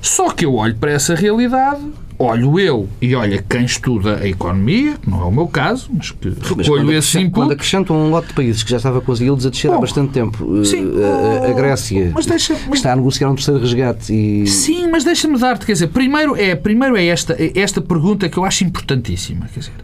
[0.05, 1.81] Só que eu olho para essa realidade
[2.19, 6.29] olho eu e olha quem estuda a economia, não é o meu caso, mas que
[6.29, 7.33] recolho esse input.
[7.33, 9.79] Quando acrescentam um lote de países que já estava com as yields a descer Bom,
[9.79, 13.35] há bastante tempo, eh, sim, a, a, Grécia mas deixa, mas, está a negociar um
[13.35, 14.47] terceiro resgate e...
[14.47, 18.37] Sim, mas deixa-me dar-te, quer dizer, primeiro é, primeiro é esta, é esta pergunta que
[18.37, 19.75] eu acho importantíssima, quer dizer,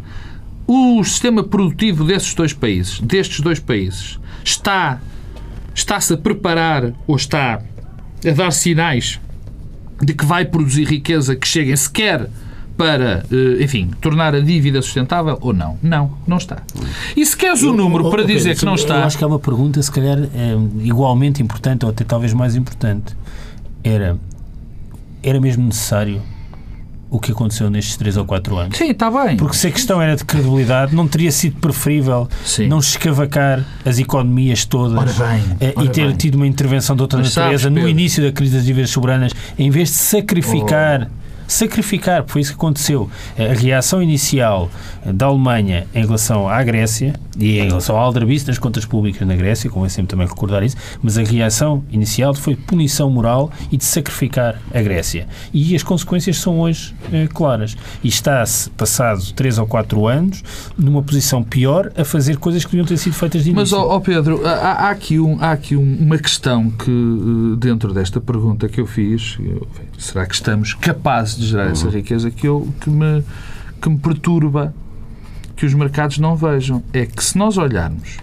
[0.69, 5.01] o sistema produtivo desses dois países, destes dois países, está
[5.75, 7.61] está-se a preparar ou está
[8.25, 9.19] a dar sinais
[10.01, 12.29] de que vai produzir riqueza que cheguem sequer
[12.77, 15.79] para, eh, enfim, tornar a dívida sustentável ou não?
[15.83, 16.63] Não, não está.
[17.15, 18.97] E se queres o um número para dizer que não está...
[18.97, 22.57] Eu acho que há uma pergunta, se calhar, é igualmente importante, ou até talvez mais
[22.57, 23.15] importante.
[23.85, 24.19] Era,
[25.23, 26.23] era mesmo necessário
[27.11, 28.79] o que aconteceu nestes 3 ou 4 anos.
[28.79, 29.37] Sim, está bem.
[29.37, 32.69] Porque se a questão era de credibilidade, não teria sido preferível Sim.
[32.69, 36.17] não escavacar as economias todas bem, eh, e ter bem.
[36.17, 39.33] tido uma intervenção de outra Mas natureza sabes, no início da crise das dívidas soberanas,
[39.59, 41.11] em vez de sacrificar.
[41.11, 41.20] Oh
[41.53, 43.11] sacrificar, foi isso que aconteceu.
[43.39, 44.71] A reação inicial
[45.05, 49.35] da Alemanha em relação à Grécia e em relação ao aldrabice das contas públicas na
[49.35, 53.85] Grécia, convém sempre também recordar isso, mas a reação inicial foi punição moral e de
[53.85, 55.27] sacrificar a Grécia.
[55.53, 57.77] E as consequências são hoje eh, claras.
[58.03, 60.43] E está-se, passado três ou quatro anos,
[60.77, 63.77] numa posição pior a fazer coisas que deviam ter sido feitas de início.
[63.79, 67.93] Mas, ó, Pedro, há, há, aqui, um, há aqui um, uma questão que, eh, dentro
[67.93, 69.67] desta pergunta que eu fiz, eu,
[70.01, 71.93] será que estamos capazes de gerar essa uhum.
[71.93, 73.23] riqueza que, eu, que, me,
[73.81, 74.75] que me perturba
[75.57, 76.83] que os mercados não vejam.
[76.93, 78.17] É que se nós olharmos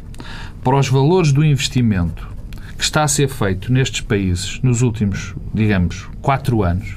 [0.63, 2.27] para os valores do investimento
[2.75, 6.95] que está a ser feito nestes países nos últimos, digamos, quatro anos,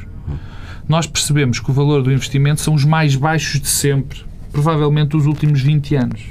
[0.89, 5.27] nós percebemos que o valor do investimento são os mais baixos de sempre, provavelmente dos
[5.27, 6.23] últimos 20 anos.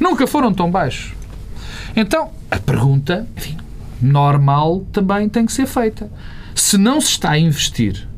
[0.00, 1.12] Nunca foram tão baixos.
[1.94, 3.58] Então, a pergunta, enfim,
[4.00, 6.10] normal também tem que ser feita.
[6.54, 8.08] Se não se está a investir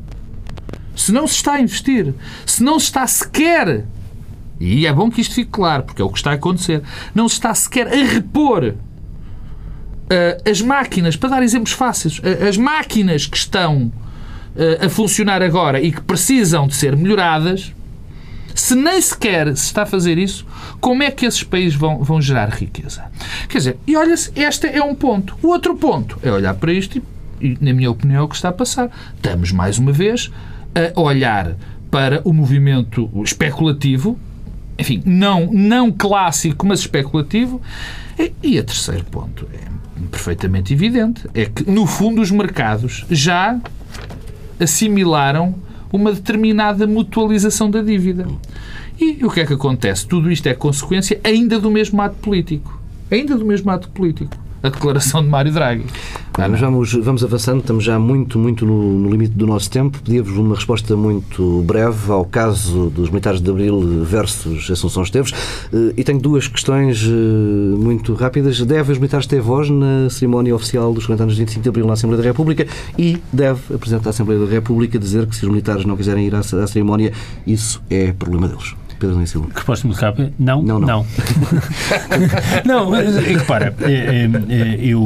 [0.95, 2.13] se não se está a investir,
[2.45, 3.85] se não se está sequer,
[4.59, 6.81] e é bom que isto fique claro, porque é o que está a acontecer,
[7.13, 12.57] não se está sequer a repor uh, as máquinas, para dar exemplos fáceis, uh, as
[12.57, 13.91] máquinas que estão
[14.55, 17.73] uh, a funcionar agora e que precisam de ser melhoradas,
[18.53, 20.47] se nem sequer se está a fazer isso,
[20.79, 23.03] como é que esses países vão, vão gerar riqueza?
[23.49, 25.37] Quer dizer, e olha-se, este é um ponto.
[25.43, 27.03] O outro ponto é olhar para isto e,
[27.39, 28.89] na minha opinião, é o que está a passar.
[29.15, 30.31] Estamos, mais uma vez,
[30.95, 31.55] a olhar
[31.89, 34.19] para o movimento especulativo,
[34.77, 37.61] enfim, não, não clássico, mas especulativo.
[38.19, 39.65] E, e a terceiro ponto é
[40.11, 43.59] perfeitamente evidente, é que, no fundo, os mercados já
[44.59, 45.55] assimilaram
[45.91, 48.27] uma determinada mutualização da dívida.
[48.99, 50.05] E o que é que acontece?
[50.05, 52.81] Tudo isto é consequência ainda do mesmo ato político.
[53.09, 55.85] Ainda do mesmo ato político a declaração de Mário Draghi.
[56.37, 60.01] Mas vamos, vamos avançando, estamos já muito, muito no, no limite do nosso tempo.
[60.03, 65.31] Pedia-vos uma resposta muito breve ao caso dos militares de Abril versus Assunção Esteves.
[65.73, 68.59] Eh, e tenho duas questões eh, muito rápidas.
[68.61, 71.87] Deve os militares ter voz na cerimónia oficial dos 40 anos de 25 de Abril
[71.87, 75.43] na Assembleia da República e deve a Presidente da Assembleia da República dizer que se
[75.43, 77.13] os militares não quiserem ir à, à cerimónia,
[77.47, 78.75] isso é problema deles.
[79.05, 79.49] Pedro Nem Silva?
[79.53, 80.33] Resposta muito rápida.
[80.39, 80.79] Não, não.
[80.79, 81.05] Não,
[82.65, 82.89] não.
[82.89, 82.91] não
[83.21, 84.99] repara, é, é, é, eu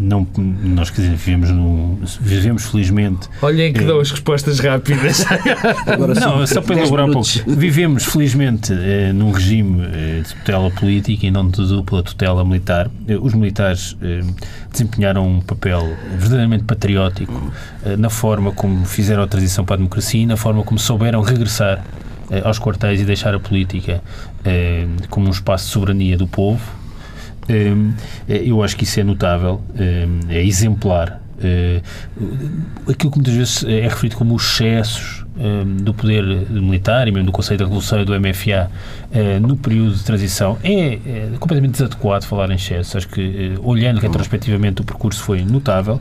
[0.00, 3.28] não, nós quer dizer, vivemos, no, vivemos felizmente.
[3.42, 5.26] Olhem que dão as respostas rápidas.
[5.86, 7.28] Agora, não, só para elaborar um pouco.
[7.46, 8.72] Vivemos felizmente
[9.14, 9.86] num regime
[10.22, 12.90] de tutela política e não de dupla tutela militar.
[13.20, 13.96] Os militares
[14.72, 17.52] desempenharam um papel verdadeiramente patriótico
[17.98, 21.84] na forma como fizeram a transição para a democracia e na forma como souberam regressar
[22.30, 24.02] eh, aos quartéis e deixar a política
[24.44, 26.62] eh, como um espaço de soberania do povo.
[27.48, 27.74] Eh,
[28.28, 29.60] eu acho que isso é notável,
[30.28, 31.20] é exemplar.
[32.88, 35.24] aquilo que muitas vezes é referido como os excessos
[35.82, 38.70] do poder militar e mesmo do Conselho da Revolução e do MFA
[39.42, 42.96] no período de transição é, é completamente desadequado falar em excesso.
[42.96, 46.00] Acho que, olhando retrospectivamente, o percurso foi notável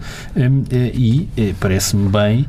[0.94, 1.28] e
[1.60, 2.46] parece-me bem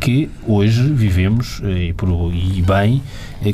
[0.00, 3.02] que hoje vivemos, e, por, e bem,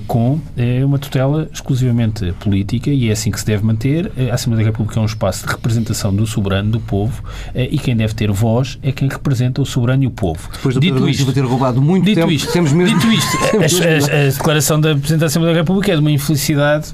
[0.06, 0.40] com
[0.82, 4.10] uma tutela exclusivamente política e é assim que se deve manter.
[4.30, 7.22] A Assembleia da República é um espaço de representação do soberano, do povo,
[7.54, 10.48] e quem deve ter voz é quem representa o soberano e o povo.
[10.52, 12.98] Depois do dito Pedro isto, ter roubado muito dito tempo, isto, temos mesmo...
[12.98, 13.36] Dito isto,
[13.82, 16.43] a, a, a, declaração da Presidente da Assembleia da República é de uma infelicidade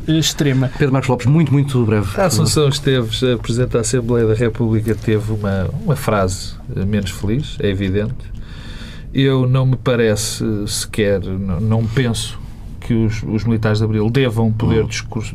[0.08, 0.70] extrema.
[0.78, 2.08] Pedro Marcos Lopes, muito, muito breve.
[2.20, 6.54] A Assunção Esteves, a Presidente da Assembleia da República, teve uma, uma frase
[6.86, 8.30] menos feliz, é evidente.
[9.12, 12.38] Eu não me parece sequer, não, não penso
[12.90, 15.32] que os, os, militares de Abril devam poder discurs,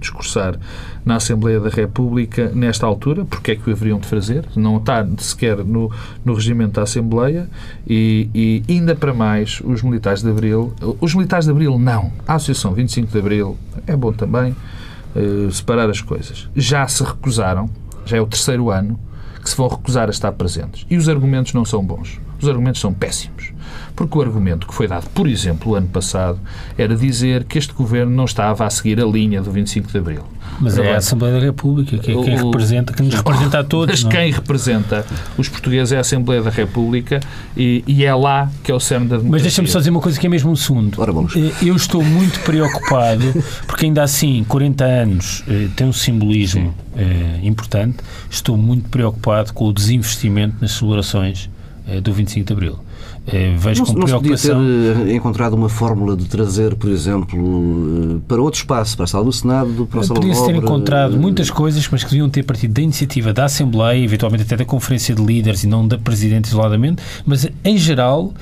[0.00, 0.58] discursar
[1.04, 5.06] na Assembleia da República nesta altura, porque é que o haveriam de fazer, não está
[5.18, 5.92] sequer no,
[6.24, 7.50] no regimento da Assembleia
[7.86, 12.36] e, e, ainda para mais os militares de Abril, os militares de Abril não, a
[12.36, 14.56] Associação 25 de Abril é bom também
[15.14, 17.68] uh, separar as coisas, já se recusaram,
[18.06, 18.98] já é o terceiro ano
[19.42, 20.86] que se vão recusar a estar presentes.
[20.88, 23.53] E os argumentos não são bons, os argumentos são péssimos.
[23.94, 26.38] Porque o argumento que foi dado, por exemplo, o ano passado,
[26.76, 30.24] era dizer que este governo não estava a seguir a linha do 25 de Abril.
[30.60, 33.64] Mas é a Assembleia da República que é quem o, representa, que nos representa a
[33.64, 34.02] todos.
[34.02, 34.10] Mas não?
[34.10, 34.24] É?
[34.24, 35.04] quem representa
[35.36, 37.20] os portugueses é a Assembleia da República
[37.56, 39.32] e, e é lá que é o cerne da democracia.
[39.32, 41.00] Mas deixa-me só dizer uma coisa que é mesmo um segundo.
[41.00, 41.34] Ora, vamos.
[41.36, 43.24] Eh, eu estou muito preocupado,
[43.66, 47.98] porque ainda assim, 40 anos eh, tem um simbolismo eh, importante,
[48.30, 51.50] estou muito preocupado com o desinvestimento nas celebrações
[52.02, 52.83] do 25 de Abril.
[53.26, 54.62] É, vejo não, com não preocupação.
[54.62, 59.06] Não podia ter encontrado uma fórmula de trazer, por exemplo, para outro espaço, para a
[59.06, 62.42] sala do Senado, para a sala Podia-se ter encontrado muitas coisas, mas que deviam ter
[62.42, 66.46] partido da iniciativa da Assembleia, eventualmente até da Conferência de Líderes e não da Presidente
[66.46, 68.32] isoladamente, mas em geral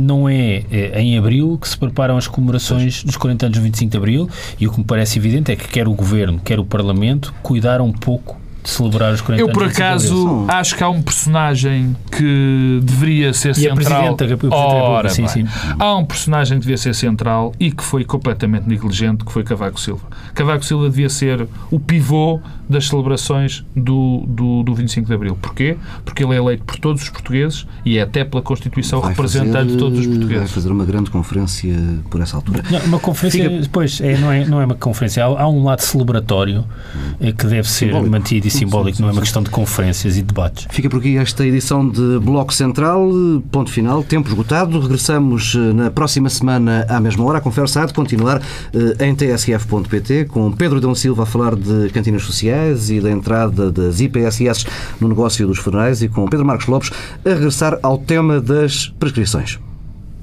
[0.00, 0.64] não é
[0.94, 4.28] em abril que se preparam as comemorações dos 40 anos do 25 de abril
[4.58, 7.86] e o que me parece evidente é que quer o Governo, quer o Parlamento cuidaram
[7.86, 13.32] um pouco celebrar os 40 Eu, por acaso, acho que há um personagem que deveria
[13.32, 14.16] ser e central.
[14.20, 15.46] A República, Ora, sim, sim.
[15.78, 19.80] Há um personagem que devia ser central e que foi completamente negligente, que foi Cavaco
[19.80, 20.06] Silva.
[20.34, 25.36] Cavaco Silva devia ser o pivô das celebrações do, do, do 25 de Abril.
[25.40, 25.76] Porquê?
[26.04, 29.52] Porque ele é eleito por todos os portugueses e é até pela Constituição vai representante
[29.52, 30.38] fazer, de todos os portugueses.
[30.38, 31.74] Vai fazer uma grande conferência
[32.10, 32.62] por essa altura.
[32.70, 33.62] Não, uma conferência, Fica...
[33.62, 36.64] depois, é, não, é, não é uma conferência, há, há um lado celebratório
[37.20, 38.10] é, que deve ser Simbólico.
[38.10, 40.66] mantido e simbólico, não é uma questão de conferências e debates.
[40.70, 43.08] Fica por aqui esta edição de Bloco Central,
[43.50, 44.78] ponto final, tempo esgotado.
[44.80, 47.38] Regressamos eh, na próxima semana à mesma hora.
[47.38, 48.40] A conversa há de continuar
[48.74, 53.70] eh, em tsf.pt com Pedro Dão Silva a falar de cantinas sociais e da entrada
[53.70, 54.66] das IPSS
[55.00, 56.90] no negócio dos funerais e com Pedro Marcos Lopes
[57.24, 59.58] a regressar ao tema das prescrições.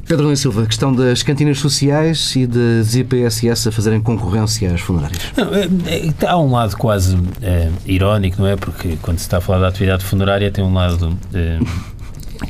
[0.10, 4.82] Pedro Nunes Silva, a questão das cantinas sociais e das IPSS a fazerem concorrência às
[4.82, 5.22] funerárias.
[5.38, 8.56] Não, é, é, há um lado quase é, irónico, não é?
[8.56, 11.60] Porque quando se está a falar da atividade funerária tem um lado é,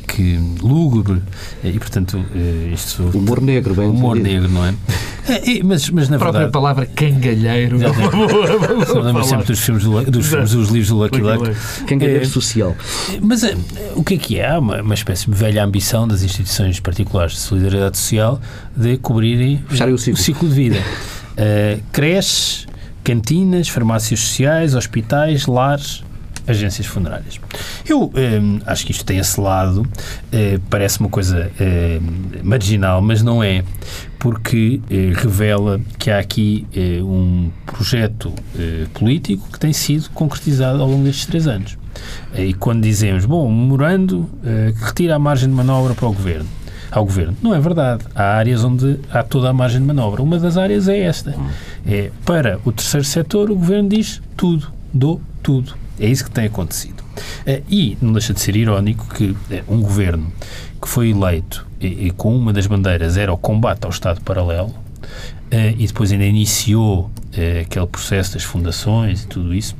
[0.08, 1.20] que lúgubre
[1.62, 3.02] e, portanto, eh, isto...
[3.12, 4.74] Humor negro, bem Humor negro, não é?
[5.34, 6.52] É mas, mas na a própria verdade...
[6.52, 7.78] palavra cangalheiro.
[9.02, 11.54] Lembro sempre dos filmes, do, dos, filmes, dos livros do Lucky Luke.
[11.86, 12.76] Cangalheiro é, social.
[13.20, 13.56] Mas é,
[13.94, 14.50] o que é que é?
[14.50, 18.40] Há uma, uma espécie de velha ambição das instituições particulares de solidariedade social
[18.76, 20.14] de cobrirem o ciclo.
[20.14, 20.78] o ciclo de vida.
[20.78, 22.66] Uh, creches,
[23.02, 26.02] cantinas, farmácias sociais, hospitais, lares
[26.46, 27.40] agências funerárias.
[27.88, 29.86] Eu eh, acho que isto tem esse lado,
[30.32, 32.00] eh, parece uma coisa eh,
[32.42, 33.64] marginal, mas não é,
[34.20, 40.80] porque eh, revela que há aqui eh, um projeto eh, político que tem sido concretizado
[40.80, 41.76] ao longo destes três anos.
[42.36, 44.30] e quando dizemos, bom, um memorando
[44.78, 46.46] que retira a margem de manobra para o governo,
[46.90, 47.36] ao governo.
[47.42, 48.04] Não é verdade.
[48.14, 50.22] Há áreas onde há toda a margem de manobra.
[50.22, 51.34] Uma das áreas é esta.
[51.86, 55.74] É para o terceiro setor, o governo diz tudo, dou tudo.
[55.98, 57.02] É isso que tem acontecido.
[57.46, 60.32] Eh, e não deixa de ser irónico que eh, um governo
[60.80, 64.74] que foi eleito e, e com uma das bandeiras era o combate ao Estado paralelo
[65.50, 67.10] eh, e depois ainda iniciou
[67.62, 69.76] aquele processo das fundações e tudo isso,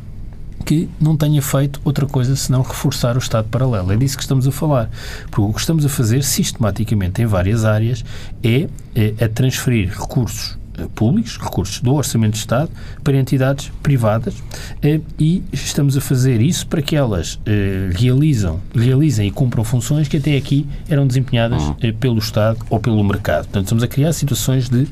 [0.64, 3.92] que não tenha feito outra coisa senão reforçar o Estado paralelo.
[3.92, 4.88] É disso que estamos a falar.
[5.30, 8.05] Porque o que estamos a fazer sistematicamente em várias áreas
[8.42, 12.70] é, é a transferir recursos públicos, recursos do Orçamento de Estado,
[13.03, 14.35] para entidades privadas
[14.83, 20.09] eh, e estamos a fazer isso para que elas eh, realizam, realizem e cumpram funções
[20.09, 21.93] que até aqui eram desempenhadas uhum.
[21.99, 23.45] pelo Estado ou pelo mercado.
[23.45, 24.87] Portanto, estamos a criar situações de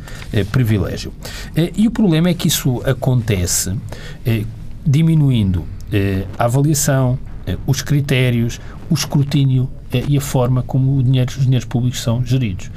[0.52, 1.12] privilégio.
[1.76, 3.74] E o problema é que isso acontece
[4.84, 5.64] diminuindo
[6.38, 7.18] a avaliação,
[7.66, 8.60] os critérios,
[8.90, 12.70] o escrutínio e a forma como dinheiro, os dinheiros públicos são geridos.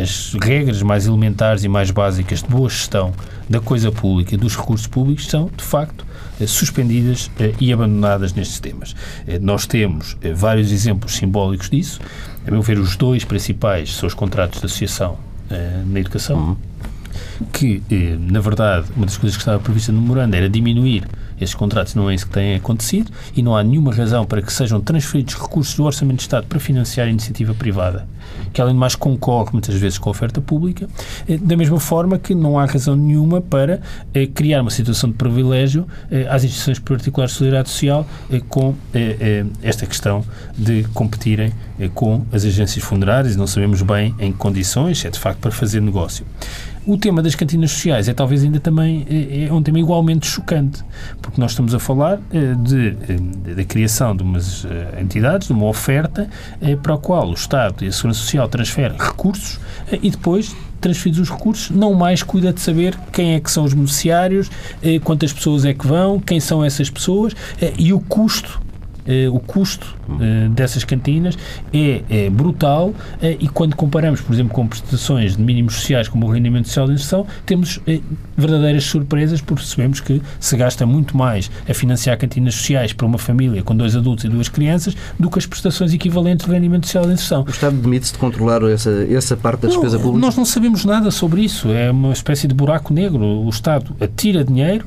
[0.00, 3.12] As regras mais elementares e mais básicas de boa gestão
[3.48, 6.04] da coisa pública, dos recursos públicos, são, de facto,
[6.46, 8.94] suspendidas e abandonadas nestes temas.
[9.40, 12.00] Nós temos vários exemplos simbólicos disso.
[12.46, 15.18] A meu ver, os dois principais são os contratos de associação
[15.86, 16.38] na educação.
[16.38, 16.70] Uhum
[17.52, 21.04] que, eh, na verdade, uma das coisas que estava prevista no memorando era diminuir
[21.40, 24.52] esses contratos, não é isso que tem acontecido e não há nenhuma razão para que
[24.52, 28.06] sejam transferidos recursos do Orçamento de Estado para financiar a iniciativa privada,
[28.52, 30.88] que além de mais concorre muitas vezes com a oferta pública,
[31.28, 33.80] eh, da mesma forma que não há razão nenhuma para
[34.12, 35.86] eh, criar uma situação de privilégio
[36.28, 38.06] às instituições particulares de solidariedade social
[38.48, 38.74] com
[39.62, 40.24] esta questão
[40.56, 41.52] de competirem
[41.94, 45.80] com as agências funerárias, não sabemos bem em que condições, é de facto para fazer
[45.80, 46.24] negócio.
[46.90, 50.82] O tema das cantinas sociais é talvez ainda também é, é um tema igualmente chocante,
[51.22, 55.52] porque nós estamos a falar eh, de, de, da criação de umas eh, entidades, de
[55.52, 56.28] uma oferta
[56.60, 59.60] eh, para a qual o Estado e a Segurança Social transferem recursos
[60.02, 63.72] e depois transferidos os recursos, não mais cuida de saber quem é que são os
[63.72, 64.50] beneficiários,
[65.04, 67.36] quantas pessoas é que vão, quem são essas pessoas
[67.78, 68.69] e o custo eh,
[69.32, 71.38] o custo eh, dessas cantinas
[71.72, 72.92] é, é brutal
[73.22, 76.86] eh, e quando comparamos, por exemplo, com prestações de mínimos sociais como o rendimento social
[76.86, 77.80] de inserção, temos
[78.36, 83.18] verdadeiras surpresas porque percebemos que se gasta muito mais a financiar cantinas sociais para uma
[83.18, 87.06] família com dois adultos e duas crianças do que as prestações equivalentes de rendimento social
[87.06, 87.44] de inserção.
[87.46, 90.26] O Estado demite-se de controlar essa, essa parte da despesa não, pública?
[90.26, 91.68] Nós não sabemos nada sobre isso.
[91.70, 93.24] É uma espécie de buraco negro.
[93.24, 94.86] O Estado atira dinheiro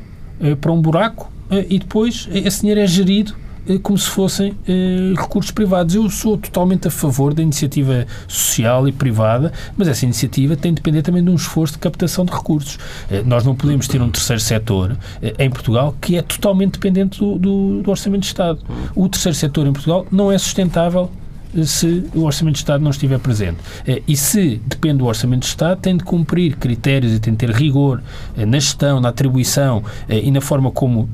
[0.59, 1.31] para um buraco
[1.69, 3.42] e depois esse dinheiro é gerido eh,
[3.81, 5.95] como se fossem eh, recursos privados.
[5.95, 10.77] Eu sou totalmente a favor da iniciativa social e privada, mas essa iniciativa tem de
[10.77, 12.77] depender também de um esforço de captação de recursos.
[13.09, 17.19] Eh, nós não podemos ter um terceiro setor eh, em Portugal que é totalmente dependente
[17.19, 18.59] do, do, do Orçamento de Estado.
[18.95, 21.09] O terceiro setor em Portugal não é sustentável
[21.55, 23.57] eh, se o Orçamento de Estado não estiver presente.
[23.87, 27.39] Eh, e se depende do Orçamento de Estado, tem de cumprir critérios e tem de
[27.39, 28.01] ter rigor
[28.35, 31.09] na gestão, na atribuição e na forma como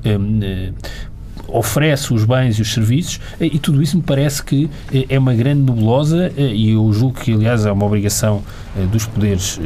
[1.54, 5.34] oferece os bens e os serviços e tudo isso me parece que eh, é uma
[5.34, 8.42] grande nebulosa eh, e eu julgo que, aliás, é uma obrigação
[8.78, 9.60] eh, dos poderes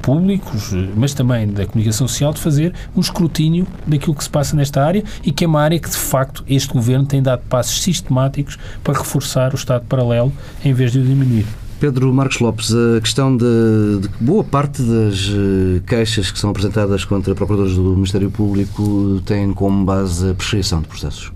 [0.00, 4.82] públicos, mas também da comunicação social, de fazer um escrutínio daquilo que se passa nesta
[4.82, 8.58] área e que é uma área que, de facto, este governo tem dado passos sistemáticos
[8.82, 10.32] para reforçar o Estado paralelo
[10.64, 11.44] em vez de o diminuir.
[11.80, 13.44] Pedro Marcos Lopes, a questão de,
[14.00, 19.52] de boa parte das eh, queixas que são apresentadas contra procuradores do Ministério Público têm
[19.52, 21.32] como base a prescrição de processos.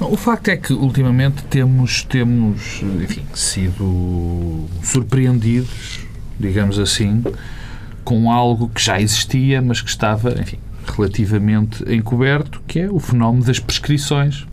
[0.00, 5.98] O facto é que ultimamente temos, temos enfim, sido surpreendidos,
[6.38, 7.24] digamos assim,
[8.04, 10.58] com algo que já existia, mas que estava, enfim,
[10.96, 14.46] relativamente encoberto, que é o fenómeno das prescrições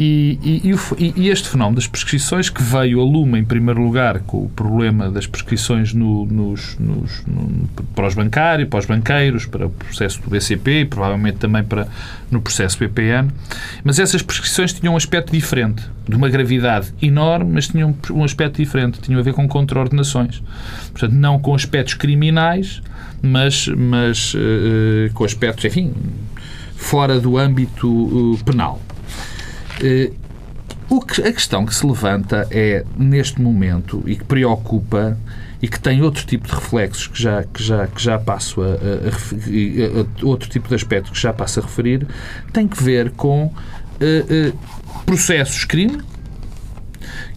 [0.00, 0.62] e,
[0.96, 4.48] e, e, este fenómeno das prescrições, que veio a lume, em primeiro lugar, com o
[4.48, 9.70] problema das prescrições no, nos, nos, no, para os bancários, para os banqueiros, para o
[9.70, 11.88] processo do BCP e provavelmente também para,
[12.30, 13.28] no processo BPN,
[13.82, 18.58] mas essas prescrições tinham um aspecto diferente, de uma gravidade enorme, mas tinham um aspecto
[18.58, 20.40] diferente, tinham a ver com contraordenações.
[20.92, 22.80] Portanto, não com aspectos criminais,
[23.20, 25.92] mas, mas uh, com aspectos, enfim,
[26.76, 28.80] fora do âmbito uh, penal.
[29.82, 30.12] Eh,
[30.90, 35.18] o que, a questão que se levanta é, neste momento, e que preocupa
[35.60, 38.66] e que tem outro tipo de reflexos que já, que já, que já passo a,
[38.66, 42.06] a, a, a outro tipo de aspectos que já passo a referir,
[42.52, 44.58] tem que ver com uh, uh,
[45.04, 46.00] processos crime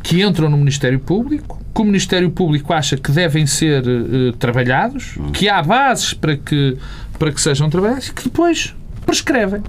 [0.04, 5.16] que entram no Ministério Público, que o Ministério Público acha que devem ser uh, trabalhados,
[5.34, 6.78] que há bases para que,
[7.18, 8.76] para que sejam trabalhados e que depois
[9.06, 9.64] prescrevem.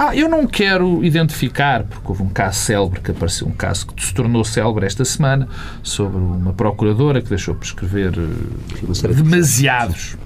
[0.00, 4.06] Ah, eu não quero identificar, porque houve um caso célebre que apareceu, um caso que
[4.06, 5.48] se tornou célebre esta semana,
[5.82, 10.16] sobre uma procuradora que deixou prescrever eh, demasiados.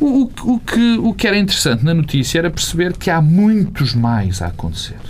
[0.00, 3.96] O, o, o, que, o que era interessante na notícia era perceber que há muitos
[3.96, 5.00] mais a acontecer.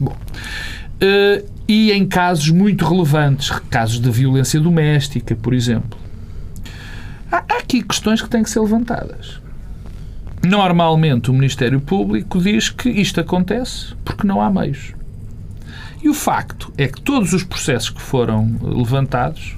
[0.00, 5.98] Bom, uh, e em casos muito relevantes, casos de violência doméstica, por exemplo.
[7.30, 9.44] Há, há aqui questões que têm que ser levantadas.
[10.46, 14.94] Normalmente o Ministério Público diz que isto acontece porque não há meios.
[16.00, 19.56] E o facto é que todos os processos que foram levantados,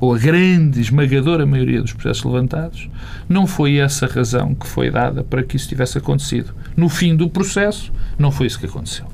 [0.00, 2.88] ou a grande, esmagadora maioria dos processos levantados,
[3.28, 6.54] não foi essa razão que foi dada para que isso tivesse acontecido.
[6.74, 9.04] No fim do processo, não foi isso que aconteceu.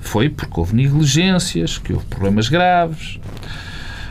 [0.00, 3.20] Foi porque houve negligências, que houve problemas graves.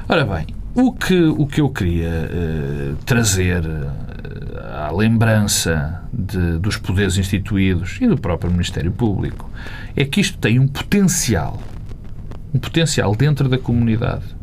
[0.08, 3.64] Ora bem, o que, o que eu queria uh, trazer
[4.60, 9.50] à lembrança de, dos poderes instituídos e do próprio Ministério Público
[9.96, 11.62] é que isto tem um potencial,
[12.54, 14.36] um potencial dentro da comunidade,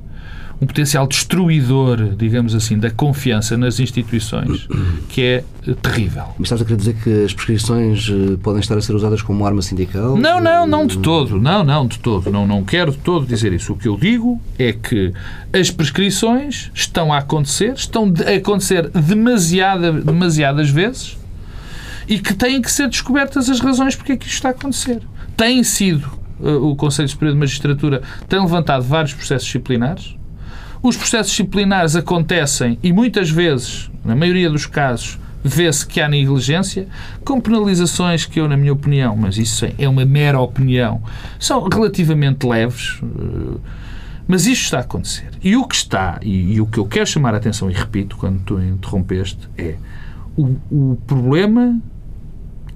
[0.61, 4.67] um potencial destruidor, digamos assim, da confiança nas instituições,
[5.09, 6.25] que é eh, terrível.
[6.39, 9.45] Mas estás a querer dizer que as prescrições eh, podem estar a ser usadas como
[9.45, 10.17] arma sindical?
[10.17, 11.39] Não, não, não de todo.
[11.39, 12.31] Não, não, de todo.
[12.31, 13.75] Não, não quero de todo dizer isso.
[13.75, 15.13] O que eu digo é que
[15.53, 21.19] as prescrições estão a acontecer, estão a acontecer demasiada, demasiadas vezes
[22.09, 25.03] e que têm que ser descobertas as razões porque é que isto está a acontecer.
[25.37, 26.11] Tem sido,
[26.43, 30.17] eh, o Conselho Superior de Magistratura tem levantado vários processos disciplinares,
[30.89, 36.89] os processos disciplinares acontecem e muitas vezes, na maioria dos casos, vê-se que há negligência,
[37.25, 41.03] com penalizações que eu, na minha opinião, mas isso é uma mera opinião,
[41.39, 43.01] são relativamente leves.
[43.03, 43.59] Eh,
[44.29, 45.29] mas isto está a acontecer.
[45.41, 48.17] E o que está, e, e o que eu quero chamar a atenção, e repito,
[48.17, 49.77] quando tu interrompeste, é
[50.37, 51.81] o, o problema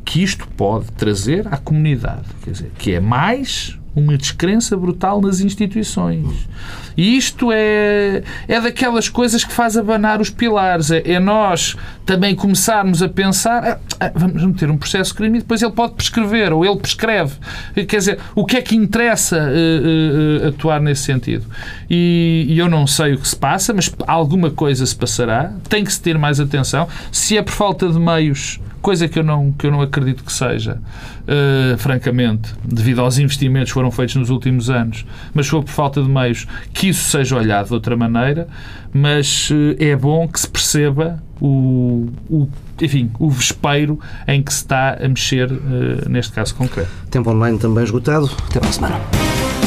[0.05, 2.27] que isto pode trazer à comunidade.
[2.45, 6.49] Quer dizer, que é mais uma descrença brutal nas instituições.
[6.97, 10.91] E isto é, é daquelas coisas que faz abanar os pilares.
[10.91, 11.77] É, é nós
[12.07, 15.73] também começarmos a pensar ah, ah, vamos meter um processo de crime e depois ele
[15.73, 17.35] pode prescrever ou ele prescreve.
[17.75, 21.45] Quer dizer, o que é que interessa uh, uh, atuar nesse sentido?
[21.89, 25.53] E, e, eu não sei o que se passa, mas alguma coisa se passará.
[25.69, 26.89] Tem que se ter mais atenção.
[27.11, 30.33] Se é por falta de meios coisa que eu não, que eu não acredito que
[30.33, 30.81] seja,
[31.23, 36.03] uh, francamente, devido aos investimentos que foram feitos nos últimos anos, mas foi por falta
[36.03, 38.49] de meios, que isso seja olhado de outra maneira,
[38.93, 42.49] mas uh, é bom que se perceba o, o,
[42.81, 46.91] enfim, o vespeiro em que se está a mexer uh, neste caso concreto.
[47.11, 48.31] Tempo online também esgotado.
[48.49, 49.60] Até para a semana.